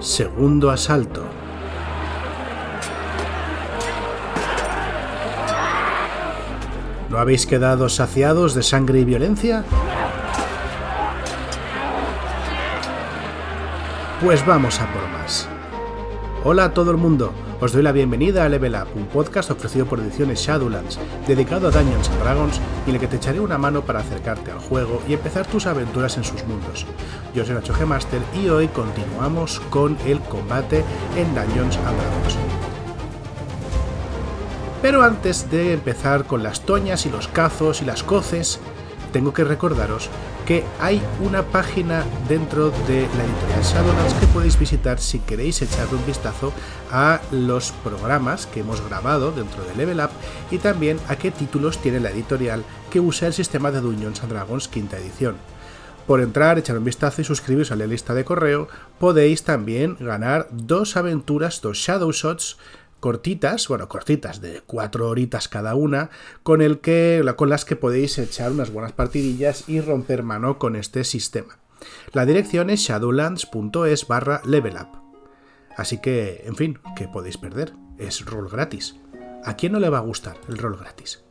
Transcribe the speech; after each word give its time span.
Segundo 0.00 0.70
asalto. 0.70 1.24
¿No 7.10 7.18
habéis 7.18 7.46
quedado 7.46 7.88
saciados 7.88 8.54
de 8.54 8.62
sangre 8.62 9.00
y 9.00 9.04
violencia? 9.04 9.64
Pues 14.22 14.46
vamos 14.46 14.80
a 14.80 14.86
por 14.92 15.08
más. 15.08 15.48
Hola 16.44 16.66
a 16.66 16.74
todo 16.74 16.92
el 16.92 16.96
mundo, 16.96 17.32
os 17.60 17.72
doy 17.72 17.82
la 17.82 17.90
bienvenida 17.90 18.44
a 18.44 18.48
Level 18.48 18.74
Up, 18.74 18.88
un 18.94 19.06
podcast 19.06 19.50
ofrecido 19.50 19.86
por 19.86 19.98
Ediciones 19.98 20.40
Shadowlands, 20.40 20.98
dedicado 21.26 21.68
a 21.68 21.70
Dungeons 21.72 22.08
and 22.08 22.22
Dragons 22.22 22.60
y 22.86 22.90
en 22.90 22.94
el 22.94 23.00
que 23.00 23.08
te 23.08 23.16
echaré 23.16 23.40
una 23.40 23.58
mano 23.58 23.82
para 23.82 23.98
acercarte 23.98 24.52
al 24.52 24.60
juego 24.60 25.02
y 25.08 25.14
empezar 25.14 25.44
tus 25.46 25.66
aventuras 25.66 26.16
en 26.16 26.24
sus 26.24 26.44
mundos. 26.44 26.86
Yo 27.34 27.44
soy 27.44 27.54
Nacho 27.54 27.74
G 27.74 27.84
Master 27.84 28.20
y 28.40 28.48
hoy 28.48 28.68
continuamos 28.68 29.60
con 29.70 29.98
el 30.06 30.20
combate 30.20 30.84
en 31.16 31.34
Dungeons 31.34 31.76
and 31.78 31.98
Dragons. 31.98 32.36
Pero 34.80 35.02
antes 35.02 35.50
de 35.50 35.72
empezar 35.72 36.26
con 36.26 36.44
las 36.44 36.60
toñas 36.60 37.06
y 37.06 37.10
los 37.10 37.26
cazos 37.26 37.82
y 37.82 37.84
las 37.84 38.04
coces, 38.04 38.60
tengo 39.12 39.32
que 39.32 39.42
recordaros 39.42 40.10
que 40.48 40.64
hay 40.80 41.02
una 41.20 41.42
página 41.42 42.06
dentro 42.26 42.70
de 42.70 43.06
la 43.18 43.24
editorial 43.24 43.62
Shadowlands 43.62 44.14
que 44.14 44.26
podéis 44.28 44.58
visitar 44.58 44.98
si 44.98 45.18
queréis 45.18 45.60
echarle 45.60 45.98
un 45.98 46.06
vistazo 46.06 46.54
a 46.90 47.20
los 47.30 47.72
programas 47.84 48.46
que 48.46 48.60
hemos 48.60 48.80
grabado 48.80 49.30
dentro 49.30 49.62
de 49.62 49.74
Level 49.74 50.00
Up 50.00 50.08
y 50.50 50.56
también 50.56 50.98
a 51.08 51.16
qué 51.16 51.30
títulos 51.30 51.76
tiene 51.82 52.00
la 52.00 52.12
editorial 52.12 52.64
que 52.90 52.98
usa 52.98 53.28
el 53.28 53.34
sistema 53.34 53.70
de 53.70 53.82
Dungeons 53.82 54.26
Dragons 54.26 54.68
quinta 54.68 54.96
edición. 54.96 55.36
Por 56.06 56.22
entrar, 56.22 56.58
echar 56.58 56.78
un 56.78 56.84
vistazo 56.84 57.20
y 57.20 57.24
suscribiros 57.24 57.70
a 57.70 57.76
la 57.76 57.86
lista 57.86 58.14
de 58.14 58.24
correo, 58.24 58.68
podéis 58.98 59.42
también 59.42 59.98
ganar 60.00 60.48
dos 60.50 60.96
aventuras, 60.96 61.60
dos 61.60 61.76
Shadow 61.76 62.10
Shots 62.10 62.56
cortitas, 63.00 63.68
bueno, 63.68 63.88
cortitas 63.88 64.40
de 64.40 64.62
cuatro 64.66 65.08
horitas 65.08 65.48
cada 65.48 65.74
una, 65.74 66.10
con, 66.42 66.62
el 66.62 66.80
que, 66.80 67.24
con 67.36 67.48
las 67.48 67.64
que 67.64 67.76
podéis 67.76 68.18
echar 68.18 68.52
unas 68.52 68.72
buenas 68.72 68.92
partidillas 68.92 69.68
y 69.68 69.80
romper 69.80 70.22
mano 70.22 70.58
con 70.58 70.76
este 70.76 71.04
sistema. 71.04 71.58
La 72.12 72.26
dirección 72.26 72.70
es 72.70 72.80
shadowlands.es 72.80 74.08
barra 74.08 74.42
levelup. 74.44 74.88
Así 75.76 75.98
que, 75.98 76.42
en 76.44 76.56
fin, 76.56 76.78
¿qué 76.96 77.06
podéis 77.06 77.38
perder? 77.38 77.72
Es 77.98 78.24
rol 78.24 78.48
gratis. 78.48 78.96
¿A 79.44 79.54
quién 79.54 79.72
no 79.72 79.78
le 79.78 79.88
va 79.88 79.98
a 79.98 80.02
gustar 80.02 80.36
el 80.48 80.58
rol 80.58 80.76
gratis? 80.76 81.24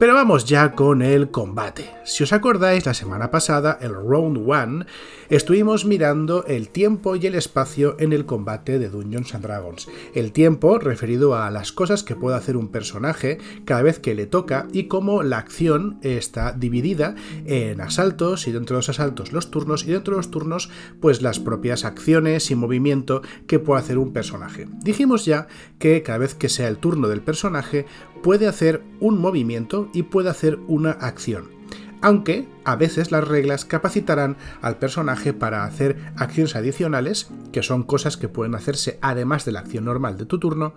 Pero 0.00 0.14
vamos 0.14 0.46
ya 0.46 0.72
con 0.72 1.02
el 1.02 1.30
combate. 1.30 1.90
Si 2.06 2.22
os 2.22 2.32
acordáis, 2.32 2.86
la 2.86 2.94
semana 2.94 3.30
pasada, 3.30 3.76
el 3.82 3.92
Round 3.92 4.38
1, 4.38 4.86
estuvimos 5.28 5.84
mirando 5.84 6.46
el 6.46 6.70
tiempo 6.70 7.16
y 7.16 7.26
el 7.26 7.34
espacio 7.34 7.96
en 7.98 8.14
el 8.14 8.24
combate 8.24 8.78
de 8.78 8.88
Dungeons 8.88 9.34
and 9.34 9.44
Dragons. 9.44 9.88
El 10.14 10.32
tiempo 10.32 10.78
referido 10.78 11.36
a 11.36 11.50
las 11.50 11.70
cosas 11.70 12.02
que 12.02 12.16
puede 12.16 12.38
hacer 12.38 12.56
un 12.56 12.68
personaje 12.68 13.36
cada 13.66 13.82
vez 13.82 13.98
que 13.98 14.14
le 14.14 14.26
toca 14.26 14.68
y 14.72 14.84
cómo 14.84 15.22
la 15.22 15.36
acción 15.36 15.98
está 16.00 16.52
dividida 16.52 17.14
en 17.44 17.82
asaltos 17.82 18.48
y 18.48 18.52
dentro 18.52 18.76
de 18.76 18.78
los 18.78 18.88
asaltos 18.88 19.32
los 19.32 19.50
turnos 19.50 19.84
y 19.84 19.92
dentro 19.92 20.14
de 20.14 20.20
los 20.20 20.30
turnos 20.30 20.70
pues 21.00 21.20
las 21.20 21.38
propias 21.40 21.84
acciones 21.84 22.50
y 22.50 22.54
movimiento 22.54 23.20
que 23.46 23.58
puede 23.58 23.82
hacer 23.82 23.98
un 23.98 24.14
personaje. 24.14 24.66
Dijimos 24.82 25.26
ya 25.26 25.46
que 25.78 26.02
cada 26.02 26.16
vez 26.16 26.34
que 26.34 26.48
sea 26.48 26.68
el 26.68 26.78
turno 26.78 27.06
del 27.08 27.20
personaje 27.20 27.84
puede 28.22 28.46
hacer 28.46 28.82
un 29.00 29.18
movimiento 29.18 29.88
y 29.92 30.04
puede 30.04 30.30
hacer 30.30 30.58
una 30.68 30.90
acción. 30.90 31.60
Aunque 32.02 32.48
a 32.64 32.76
veces 32.76 33.12
las 33.12 33.28
reglas 33.28 33.66
capacitarán 33.66 34.38
al 34.62 34.78
personaje 34.78 35.34
para 35.34 35.64
hacer 35.64 35.98
acciones 36.16 36.56
adicionales, 36.56 37.30
que 37.52 37.62
son 37.62 37.82
cosas 37.82 38.16
que 38.16 38.28
pueden 38.28 38.54
hacerse 38.54 38.98
además 39.02 39.44
de 39.44 39.52
la 39.52 39.60
acción 39.60 39.84
normal 39.84 40.16
de 40.16 40.24
tu 40.24 40.38
turno, 40.38 40.74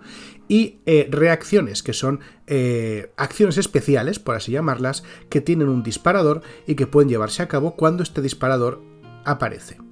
y 0.48 0.80
eh, 0.84 1.08
reacciones, 1.10 1.82
que 1.82 1.94
son 1.94 2.20
eh, 2.46 3.10
acciones 3.16 3.56
especiales, 3.56 4.18
por 4.18 4.34
así 4.34 4.52
llamarlas, 4.52 5.02
que 5.30 5.40
tienen 5.40 5.68
un 5.68 5.82
disparador 5.82 6.42
y 6.66 6.74
que 6.74 6.86
pueden 6.86 7.08
llevarse 7.08 7.42
a 7.42 7.48
cabo 7.48 7.74
cuando 7.74 8.02
este 8.02 8.20
disparador 8.20 8.82
aparece 9.24 9.83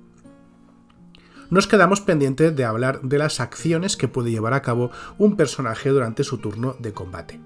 nos 1.53 1.67
quedamos 1.67 2.01
pendientes 2.01 2.57
de 2.57 2.65
hablar 2.65 3.03
de 3.03 3.19
las 3.19 3.39
acciones 3.39 3.99
que 3.99 4.09
puede 4.09 4.31
llevar 4.31 4.55
a 4.55 4.63
cabo 4.63 4.91
un 5.19 5.37
personaje 5.37 5.91
durante 5.91 6.25
su 6.25 6.39
turno 6.39 6.77
de 6.79 6.95
combate. 6.95 7.41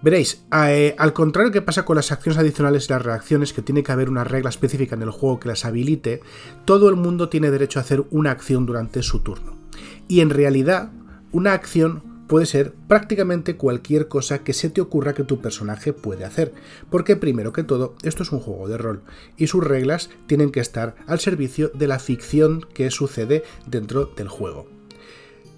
Veréis, 0.00 0.46
eh, 0.50 0.94
al 0.96 1.12
contrario 1.12 1.52
que 1.52 1.60
pasa 1.60 1.84
con 1.84 1.96
las 1.96 2.12
acciones 2.12 2.38
adicionales 2.38 2.86
y 2.86 2.92
las 2.92 3.02
reacciones, 3.02 3.52
que 3.52 3.60
tiene 3.60 3.82
que 3.82 3.92
haber 3.92 4.08
una 4.08 4.24
regla 4.24 4.48
específica 4.48 4.94
en 4.94 5.02
el 5.02 5.10
juego 5.10 5.38
que 5.38 5.48
las 5.48 5.66
habilite, 5.66 6.22
todo 6.64 6.88
el 6.88 6.96
mundo 6.96 7.28
tiene 7.28 7.50
derecho 7.50 7.78
a 7.78 7.82
hacer 7.82 8.06
una 8.10 8.30
acción 8.30 8.64
durante 8.64 9.02
su 9.02 9.20
turno. 9.20 9.54
Y 10.08 10.20
en 10.20 10.30
realidad, 10.30 10.90
una 11.30 11.52
acción 11.52 12.02
puede 12.30 12.46
ser 12.46 12.72
prácticamente 12.86 13.56
cualquier 13.56 14.06
cosa 14.06 14.44
que 14.44 14.52
se 14.52 14.70
te 14.70 14.80
ocurra 14.80 15.14
que 15.14 15.24
tu 15.24 15.40
personaje 15.40 15.92
puede 15.92 16.24
hacer, 16.24 16.54
porque 16.88 17.16
primero 17.16 17.52
que 17.52 17.64
todo 17.64 17.96
esto 18.04 18.22
es 18.22 18.30
un 18.30 18.38
juego 18.38 18.68
de 18.68 18.78
rol 18.78 19.02
y 19.36 19.48
sus 19.48 19.64
reglas 19.64 20.10
tienen 20.28 20.52
que 20.52 20.60
estar 20.60 20.94
al 21.08 21.18
servicio 21.18 21.72
de 21.74 21.88
la 21.88 21.98
ficción 21.98 22.64
que 22.72 22.92
sucede 22.92 23.42
dentro 23.66 24.04
del 24.04 24.28
juego. 24.28 24.68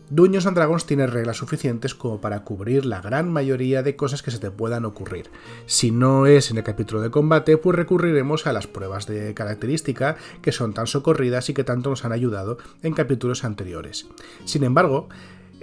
Dungeons 0.08 0.46
and 0.46 0.56
Dragons 0.56 0.84
tiene 0.84 1.06
reglas 1.06 1.38
suficientes 1.38 1.94
como 1.94 2.20
para 2.20 2.44
cubrir 2.44 2.84
la 2.84 3.00
gran 3.00 3.30
mayoría 3.30 3.82
de 3.82 3.96
cosas 3.96 4.22
que 4.22 4.30
se 4.30 4.38
te 4.38 4.50
puedan 4.50 4.84
ocurrir. 4.84 5.30
Si 5.64 5.90
no 5.90 6.26
es 6.26 6.50
en 6.50 6.58
el 6.58 6.64
capítulo 6.64 7.00
de 7.00 7.10
combate, 7.10 7.56
pues 7.56 7.76
recurriremos 7.76 8.46
a 8.46 8.52
las 8.52 8.66
pruebas 8.66 9.06
de 9.06 9.32
característica 9.32 10.16
que 10.42 10.52
son 10.52 10.74
tan 10.74 10.86
socorridas 10.86 11.48
y 11.48 11.54
que 11.54 11.64
tanto 11.64 11.88
nos 11.88 12.04
han 12.04 12.12
ayudado 12.12 12.58
en 12.82 12.92
capítulos 12.92 13.44
anteriores. 13.44 14.06
Sin 14.44 14.64
embargo, 14.64 15.08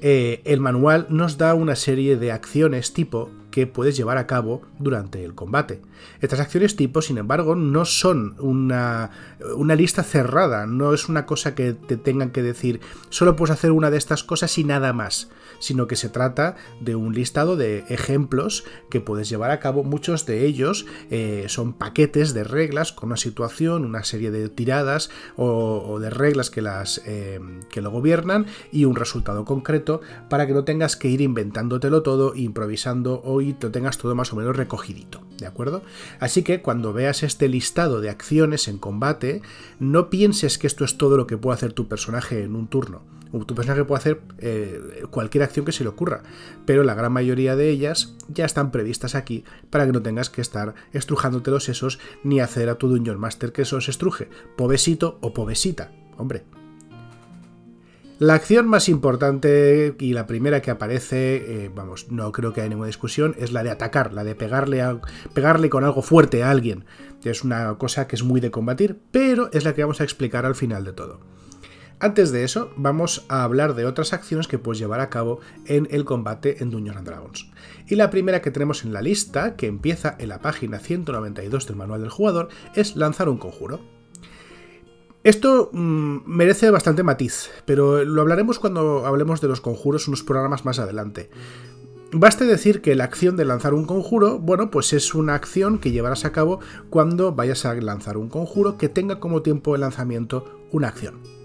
eh, 0.01 0.41
el 0.45 0.59
manual 0.59 1.07
nos 1.09 1.37
da 1.37 1.53
una 1.53 1.75
serie 1.75 2.17
de 2.17 2.31
acciones 2.31 2.93
tipo 2.93 3.29
que 3.51 3.67
puedes 3.67 3.97
llevar 3.97 4.17
a 4.17 4.27
cabo 4.27 4.61
durante 4.77 5.23
el 5.25 5.35
combate. 5.35 5.81
Estas 6.21 6.39
acciones 6.39 6.75
tipo, 6.75 7.01
sin 7.01 7.17
embargo, 7.17 7.55
no 7.55 7.83
son 7.85 8.35
una, 8.39 9.09
una, 9.55 9.75
lista 9.75 10.03
cerrada, 10.03 10.65
no 10.67 10.93
es 10.93 11.09
una 11.09 11.25
cosa 11.25 11.55
que 11.55 11.73
te 11.73 11.97
tengan 11.97 12.29
que 12.29 12.43
decir 12.43 12.79
solo 13.09 13.35
puedes 13.35 13.53
hacer 13.53 13.71
una 13.71 13.89
de 13.89 13.97
estas 13.97 14.23
cosas 14.23 14.57
y 14.57 14.63
nada 14.63 14.93
más, 14.93 15.29
sino 15.59 15.88
que 15.88 15.96
se 15.96 16.09
trata 16.09 16.56
de 16.80 16.96
un 16.96 17.14
listado 17.14 17.56
de 17.56 17.86
ejemplos 17.90 18.64
que 18.90 19.02
puedes 19.02 19.30
llevar 19.30 19.52
a 19.52 19.59
cabo. 19.59 19.84
Muchos 19.84 20.25
de 20.25 20.46
ellos 20.46 20.86
eh, 21.09 21.46
son 21.47 21.74
paquetes 21.74 22.34
de 22.34 22.44
reglas 22.44 22.92
con 22.92 23.09
una 23.09 23.18
situación, 23.18 23.86
una 23.86 24.03
serie 24.03 24.31
de 24.31 24.50
tiradas 24.50 25.09
o, 25.36 26.00
de 26.00 26.09
reglas 26.09 26.50
que, 26.50 26.62
las, 26.62 27.02
eh, 27.06 27.40
que 27.70 27.81
lo 27.81 27.92
gobiernan 27.92 28.46
y 28.72 28.86
un 28.86 28.96
resultado 28.96 29.46
concreto 29.46 30.02
para 30.30 30.47
que 30.47 30.53
no 30.53 30.64
tengas 30.64 30.96
que 30.96 31.09
ir 31.09 31.22
inventándotelo 31.22 32.03
todo, 32.03 32.36
improvisando 32.36 33.22
o 33.24 33.41
y 33.41 33.56
lo 33.59 33.72
tengas 33.72 33.97
todo 33.97 34.16
más 34.16 34.34
o 34.34 34.36
menos 34.36 34.56
recogidito, 34.56 35.22
¿de 35.38 35.46
acuerdo? 35.46 35.84
Así 36.20 36.44
que 36.44 36.62
cuando 36.62 36.94
veas 36.94 37.24
este 37.24 37.47
listado 37.47 38.02
de 38.02 38.09
acciones 38.09 38.68
en 38.68 38.78
combate, 38.78 39.41
no 39.80 40.09
pienses 40.09 40.58
que 40.58 40.68
esto 40.68 40.86
es 40.86 40.97
todo 40.97 41.18
lo 41.18 41.28
que 41.28 41.38
puede 41.38 41.56
hacer 41.56 41.74
tu 41.74 41.88
personaje 41.88 42.44
en 42.44 42.56
un 42.56 42.68
turno. 42.68 43.02
Tu 43.31 43.56
personaje 43.56 43.85
puede 43.85 44.00
hacer 44.00 44.22
eh, 44.40 45.03
cualquier 45.12 45.44
acción 45.44 45.66
que 45.66 45.72
se 45.72 45.84
le 45.84 45.90
ocurra, 45.90 46.23
pero 46.66 46.84
la 46.84 46.95
gran 46.95 47.12
mayoría 47.12 47.56
de 47.56 47.69
ellas 47.69 48.16
ya 48.28 48.45
están 48.45 48.72
previstas 48.72 49.13
aquí 49.13 49.44
para 49.69 49.85
que 49.85 49.91
no 49.91 50.01
tengas 50.01 50.29
que 50.29 50.41
estar 50.41 50.73
estrujándote 50.94 51.51
los 51.51 51.63
sesos 51.63 52.00
ni 52.23 52.40
hacer 52.40 52.69
a 52.69 52.75
tu 52.75 52.88
Dungeon 52.88 53.19
Master 53.19 53.51
que 53.51 53.62
eso 53.62 53.78
os 53.78 53.88
estruje, 53.88 54.29
pobesito 54.56 55.19
o 55.22 55.34
pobesita. 55.34 55.91
Hombre, 56.17 56.44
la 58.19 58.34
acción 58.34 58.67
más 58.67 58.90
importante 58.90 59.96
y 59.97 60.11
la 60.11 60.28
primera 60.28 60.61
que 60.61 60.72
aparece, 60.72 61.38
eh, 61.66 61.72
vamos, 61.73 62.11
no 62.11 62.34
creo 62.34 62.51
que 62.51 62.59
haya 62.59 62.69
ninguna 62.69 62.88
discusión, 62.88 63.34
es 63.40 63.53
la 63.53 63.63
de 63.63 63.69
atacar, 63.69 64.11
la 64.11 64.25
de 64.25 64.35
pegarle, 64.35 64.84
pegarle 65.34 65.69
con 65.69 65.85
algo 65.85 66.01
fuerte 66.01 66.44
a 66.44 66.50
alguien. 66.50 66.84
Es 67.23 67.46
una 67.46 67.78
cosa 67.78 68.07
que 68.07 68.17
es 68.17 68.23
muy 68.23 68.41
de 68.41 68.51
combatir, 68.51 69.00
pero 69.11 69.50
es 69.53 69.63
la 69.63 69.73
que 69.73 69.84
vamos 69.84 70.02
a 70.02 70.03
explicar 70.03 70.46
al 70.46 70.55
final 70.55 70.84
de 70.84 70.91
todo. 70.91 71.22
Antes 72.01 72.31
de 72.31 72.46
eso, 72.46 72.72
vamos 72.78 73.25
a 73.28 73.43
hablar 73.43 73.75
de 73.75 73.85
otras 73.85 74.13
acciones 74.13 74.47
que 74.47 74.57
puedes 74.57 74.79
llevar 74.79 75.01
a 75.01 75.09
cabo 75.09 75.41
en 75.66 75.85
el 75.91 76.05
combate 76.05 76.63
en 76.63 76.69
Dungeons 76.69 76.97
and 76.97 77.07
Dragons. 77.07 77.51
Y 77.87 77.96
la 77.96 78.09
primera 78.09 78.41
que 78.41 78.51
tenemos 78.51 78.85
en 78.85 78.93
la 78.93 79.01
lista, 79.01 79.57
que 79.57 79.67
empieza 79.67 80.16
en 80.17 80.29
la 80.29 80.40
página 80.40 80.79
192 80.79 81.67
del 81.67 81.75
manual 81.75 81.99
del 81.99 82.09
jugador, 82.09 82.47
es 82.73 82.96
lanzar 82.96 83.28
un 83.28 83.37
conjuro. 83.37 83.81
Esto 85.25 85.72
mm, 85.73 86.19
merece 86.25 86.69
bastante 86.69 87.03
matiz, 87.03 87.49
pero 87.66 88.05
lo 88.05 88.22
hablaremos 88.22 88.59
cuando 88.59 89.05
hablemos 89.05 89.41
de 89.41 89.49
los 89.49 89.59
conjuros 89.59 90.07
unos 90.07 90.23
programas 90.23 90.63
más 90.63 90.79
adelante. 90.79 91.29
Baste 92.13 92.45
decir 92.45 92.81
que 92.81 92.95
la 92.95 93.03
acción 93.03 93.35
de 93.35 93.43
lanzar 93.43 93.73
un 93.73 93.85
conjuro, 93.85 94.40
bueno, 94.40 94.72
pues 94.72 94.93
es 94.93 95.13
una 95.13 95.35
acción 95.35 95.79
que 95.79 95.91
llevarás 95.91 96.23
a 96.23 96.31
cabo 96.31 96.61
cuando 96.90 97.34
vayas 97.34 97.66
a 97.66 97.73
lanzar 97.73 98.16
un 98.16 98.29
conjuro 98.29 98.78
que 98.78 98.87
tenga 98.87 99.19
como 99.19 99.41
tiempo 99.41 99.73
de 99.73 99.79
lanzamiento 99.79 100.66
una 100.72 100.87
acción. 100.87 101.39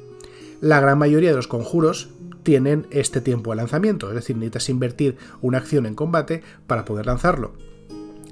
La 0.64 0.80
gran 0.80 0.96
mayoría 0.96 1.28
de 1.28 1.36
los 1.36 1.46
conjuros 1.46 2.08
tienen 2.42 2.86
este 2.90 3.20
tiempo 3.20 3.50
de 3.50 3.56
lanzamiento, 3.56 4.08
es 4.08 4.14
decir, 4.14 4.34
necesitas 4.34 4.70
invertir 4.70 5.18
una 5.42 5.58
acción 5.58 5.84
en 5.84 5.94
combate 5.94 6.42
para 6.66 6.86
poder 6.86 7.04
lanzarlo. 7.04 7.52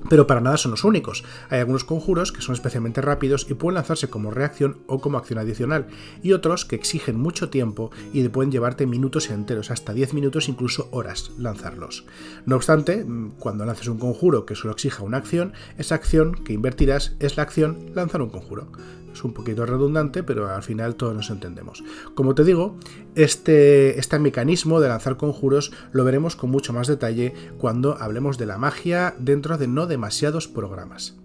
Pero 0.09 0.27
para 0.27 0.41
nada 0.41 0.57
son 0.57 0.71
los 0.71 0.85
únicos. 0.85 1.25
Hay 1.51 1.61
algunos 1.61 1.85
conjuros 1.85 2.33
que 2.33 2.41
son 2.41 2.55
especialmente 2.55 3.03
rápidos 3.03 3.47
y 3.51 3.55
pueden 3.55 3.75
lanzarse 3.75 4.09
como 4.09 4.31
reacción 4.31 4.79
o 4.87 4.99
como 4.99 5.19
acción 5.19 5.41
adicional, 5.41 5.89
y 6.23 6.33
otros 6.33 6.65
que 6.65 6.75
exigen 6.75 7.21
mucho 7.21 7.51
tiempo 7.51 7.91
y 8.15 8.27
pueden 8.31 8.51
llevarte 8.51 8.87
minutos 8.87 9.29
enteros, 9.29 9.71
hasta 9.71 9.93
10 9.93 10.15
minutos, 10.15 10.49
incluso 10.49 10.89
horas, 10.91 11.33
lanzarlos. 11.37 12.07
No 12.47 12.57
obstante, 12.57 13.05
mm, 13.05 13.33
cuando 13.39 13.67
lances 13.67 13.89
un 13.89 13.99
conjuro 13.99 14.47
que 14.47 14.55
solo 14.55 14.73
exija 14.73 15.03
una 15.03 15.19
acción, 15.19 15.53
esa 15.77 15.97
acción 15.97 16.33
que 16.33 16.55
invertirás 16.55 17.15
es 17.21 17.37
la 17.37 17.43
acción 17.43 17.91
lanzar 17.95 18.23
un 18.23 18.31
conjuro. 18.31 18.69
Es 19.13 19.25
un 19.25 19.33
poquito 19.33 19.67
redundante, 19.67 20.23
pero 20.23 20.49
al 20.49 20.63
final 20.63 20.97
todos 20.97 21.15
nos 21.15 21.31
entendemos. 21.31 21.85
Como 22.15 22.35
te 22.35 22.45
digo, 22.45 22.77
este, 23.15 23.99
este 23.99 24.19
mecanismo 24.19 24.81
de 24.81 24.89
lanzar 24.89 25.17
conjuros 25.17 25.73
lo 25.93 26.05
veremos 26.05 26.37
con 26.37 26.51
mucho 26.51 26.73
más 26.73 26.87
detalle 26.87 27.35
cuando 27.59 27.97
hablemos 28.01 28.39
de 28.39 28.47
la 28.47 28.59
magia 28.59 29.15
dentro 29.19 29.59
de 29.59 29.69
no 29.69 29.87
demasiados 29.87 30.49
programas. 30.49 31.17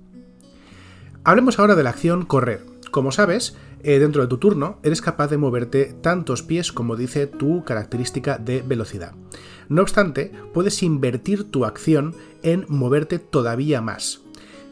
Hablemos 1.24 1.60
ahora 1.60 1.75
de 1.75 1.84
la 1.84 1.89
acción 1.89 2.25
correr. 2.25 2.66
Como 2.92 3.12
sabes, 3.12 3.57
eh, 3.84 4.00
dentro 4.00 4.22
de 4.22 4.28
tu 4.28 4.38
turno 4.38 4.80
eres 4.81 5.01
capaz 5.01 5.28
de 5.28 5.38
moverte 5.38 5.94
tantos 6.01 6.42
pies 6.42 6.72
como 6.72 6.95
dice 6.95 7.28
tu 7.28 7.63
característica 7.63 8.38
de 8.38 8.62
velocidad. 8.62 9.13
No 9.69 9.81
obstante, 9.81 10.31
puedes 10.54 10.81
invertir 10.84 11.51
tu 11.51 11.66
acción 11.66 12.16
en 12.44 12.66
moverte 12.69 13.19
todavía 13.19 13.81
más. 13.81 14.22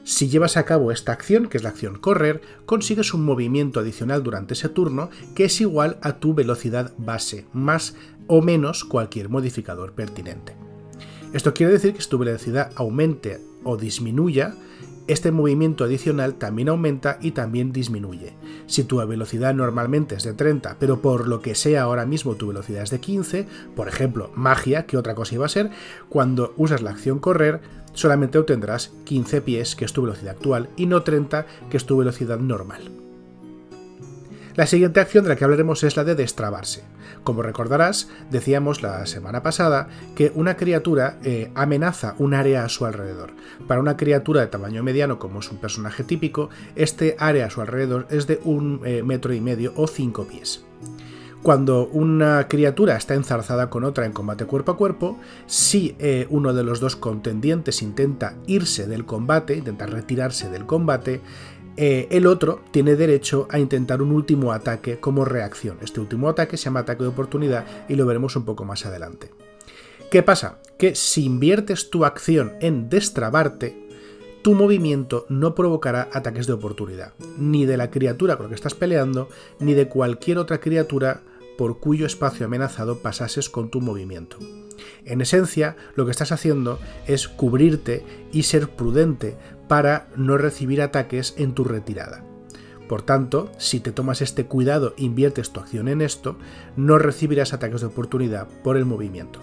Si 0.05 0.29
llevas 0.29 0.55
a 0.55 0.65
cabo 0.65 0.91
esta 0.91 1.13
acción, 1.13 1.47
que 1.47 1.57
es 1.57 1.63
la 1.63 1.69
acción 1.69 1.97
correr, 1.97 2.39
consigues 2.67 3.15
un 3.15 3.25
movimiento 3.25 3.79
adicional 3.79 4.21
durante 4.21 4.53
ese 4.53 4.69
turno 4.69 5.09
que 5.33 5.45
es 5.45 5.59
igual 5.61 5.97
a 6.03 6.19
tu 6.19 6.35
velocidad 6.35 6.93
base, 6.99 7.47
más 7.53 7.95
o 8.27 8.43
menos 8.43 8.85
cualquier 8.85 9.29
modificador 9.29 9.93
pertinente. 9.93 10.55
Esto 11.33 11.55
quiere 11.55 11.73
decir 11.73 11.95
que 11.95 12.03
si 12.03 12.09
tu 12.09 12.19
velocidad 12.19 12.71
aumente 12.75 13.41
o 13.63 13.77
disminuya, 13.77 14.53
este 15.07 15.31
movimiento 15.31 15.83
adicional 15.83 16.35
también 16.35 16.69
aumenta 16.69 17.17
y 17.19 17.31
también 17.31 17.71
disminuye. 17.71 18.35
Si 18.67 18.83
tu 18.83 18.97
velocidad 19.07 19.55
normalmente 19.55 20.13
es 20.13 20.23
de 20.23 20.33
30, 20.33 20.77
pero 20.79 21.01
por 21.01 21.27
lo 21.27 21.41
que 21.41 21.55
sea 21.55 21.81
ahora 21.81 22.05
mismo 22.05 22.35
tu 22.35 22.47
velocidad 22.47 22.83
es 22.83 22.91
de 22.91 22.99
15, 22.99 23.47
por 23.75 23.87
ejemplo, 23.87 24.31
magia, 24.35 24.85
que 24.85 24.97
otra 24.97 25.15
cosa 25.15 25.33
iba 25.33 25.47
a 25.47 25.49
ser, 25.49 25.71
cuando 26.09 26.53
usas 26.57 26.83
la 26.83 26.91
acción 26.91 27.17
correr, 27.17 27.61
solamente 27.95 28.37
obtendrás 28.37 28.93
15 29.05 29.41
pies, 29.41 29.75
que 29.75 29.85
es 29.85 29.93
tu 29.93 30.03
velocidad 30.03 30.35
actual, 30.35 30.69
y 30.77 30.85
no 30.85 31.01
30, 31.01 31.45
que 31.69 31.77
es 31.77 31.85
tu 31.85 31.97
velocidad 31.97 32.37
normal. 32.37 32.91
La 34.55 34.67
siguiente 34.67 35.01
acción 35.01 35.25
de 35.25 35.29
la 35.29 35.35
que 35.35 35.43
hablaremos 35.43 35.83
es 35.83 35.97
la 35.97 36.05
de 36.05 36.15
destrabarse. 36.15 36.83
Como 37.25 37.41
recordarás, 37.41 38.07
decíamos 38.31 38.83
la 38.83 39.05
semana 39.05 39.43
pasada 39.43 39.89
que 40.15 40.31
una 40.33 40.55
criatura 40.55 41.17
eh, 41.23 41.51
amenaza 41.55 42.15
un 42.19 42.33
área 42.33 42.63
a 42.63 42.69
su 42.69 42.85
alrededor. 42.85 43.33
Para 43.67 43.81
una 43.81 43.97
criatura 43.97 44.39
de 44.41 44.47
tamaño 44.47 44.81
mediano, 44.81 45.19
como 45.19 45.39
es 45.39 45.51
un 45.51 45.57
personaje 45.57 46.05
típico, 46.05 46.49
este 46.75 47.17
área 47.19 47.47
a 47.47 47.49
su 47.49 47.59
alrededor 47.59 48.07
es 48.11 48.27
de 48.27 48.39
un 48.45 48.79
eh, 48.85 49.03
metro 49.03 49.33
y 49.33 49.41
medio 49.41 49.73
o 49.75 49.87
5 49.87 50.25
pies. 50.25 50.63
Cuando 51.45 51.89
una 51.93 52.47
criatura 52.47 52.97
está 52.97 53.13
enzarzada 53.13 53.69
con 53.69 53.83
otra 53.83 54.07
en 54.07 54.13
combate 54.13 54.45
cuerpo 54.45 54.71
a 54.71 54.77
cuerpo, 54.77 55.19
si 55.45 55.95
eh, 55.99 56.25
uno 56.31 56.55
de 56.55 56.63
los 56.63 56.79
dos 56.79 56.95
contendientes 56.95 57.83
intenta 57.83 58.35
irse 58.47 58.87
del 58.87 59.05
combate, 59.05 59.55
intenta 59.55 59.85
retirarse 59.85 60.49
del 60.49 60.65
combate, 60.65 61.21
eh, 61.77 62.07
el 62.09 62.25
otro 62.25 62.63
tiene 62.71 62.95
derecho 62.95 63.47
a 63.51 63.59
intentar 63.59 64.01
un 64.01 64.11
último 64.11 64.53
ataque 64.53 64.99
como 64.99 65.23
reacción. 65.23 65.77
Este 65.83 65.99
último 65.99 66.29
ataque 66.29 66.57
se 66.57 66.63
llama 66.63 66.79
ataque 66.79 67.03
de 67.03 67.09
oportunidad 67.09 67.63
y 67.87 67.93
lo 67.93 68.07
veremos 68.07 68.35
un 68.35 68.43
poco 68.43 68.65
más 68.65 68.87
adelante. 68.87 69.29
¿Qué 70.09 70.23
pasa? 70.23 70.57
Que 70.79 70.95
si 70.95 71.25
inviertes 71.25 71.91
tu 71.91 72.05
acción 72.05 72.53
en 72.59 72.89
destrabarte, 72.89 73.85
tu 74.41 74.55
movimiento 74.55 75.27
no 75.29 75.53
provocará 75.53 76.09
ataques 76.11 76.47
de 76.47 76.53
oportunidad, 76.53 77.13
ni 77.37 77.67
de 77.67 77.77
la 77.77 77.91
criatura 77.91 78.35
con 78.35 78.45
la 78.45 78.49
que 78.49 78.55
estás 78.55 78.73
peleando, 78.73 79.29
ni 79.59 79.75
de 79.75 79.87
cualquier 79.87 80.39
otra 80.39 80.59
criatura 80.59 81.21
por 81.57 81.79
cuyo 81.79 82.05
espacio 82.05 82.45
amenazado 82.45 82.99
pasases 82.99 83.49
con 83.49 83.69
tu 83.69 83.81
movimiento. 83.81 84.37
En 85.05 85.21
esencia, 85.21 85.75
lo 85.95 86.05
que 86.05 86.11
estás 86.11 86.31
haciendo 86.31 86.79
es 87.07 87.27
cubrirte 87.27 88.03
y 88.31 88.43
ser 88.43 88.69
prudente 88.69 89.37
para 89.67 90.07
no 90.15 90.37
recibir 90.37 90.81
ataques 90.81 91.33
en 91.37 91.53
tu 91.53 91.63
retirada. 91.63 92.23
Por 92.87 93.01
tanto, 93.01 93.51
si 93.57 93.79
te 93.79 93.91
tomas 93.91 94.21
este 94.21 94.45
cuidado 94.45 94.93
e 94.97 95.03
inviertes 95.03 95.51
tu 95.51 95.59
acción 95.59 95.87
en 95.87 96.01
esto, 96.01 96.37
no 96.75 96.99
recibirás 96.99 97.53
ataques 97.53 97.81
de 97.81 97.87
oportunidad 97.87 98.47
por 98.63 98.77
el 98.77 98.85
movimiento. 98.85 99.39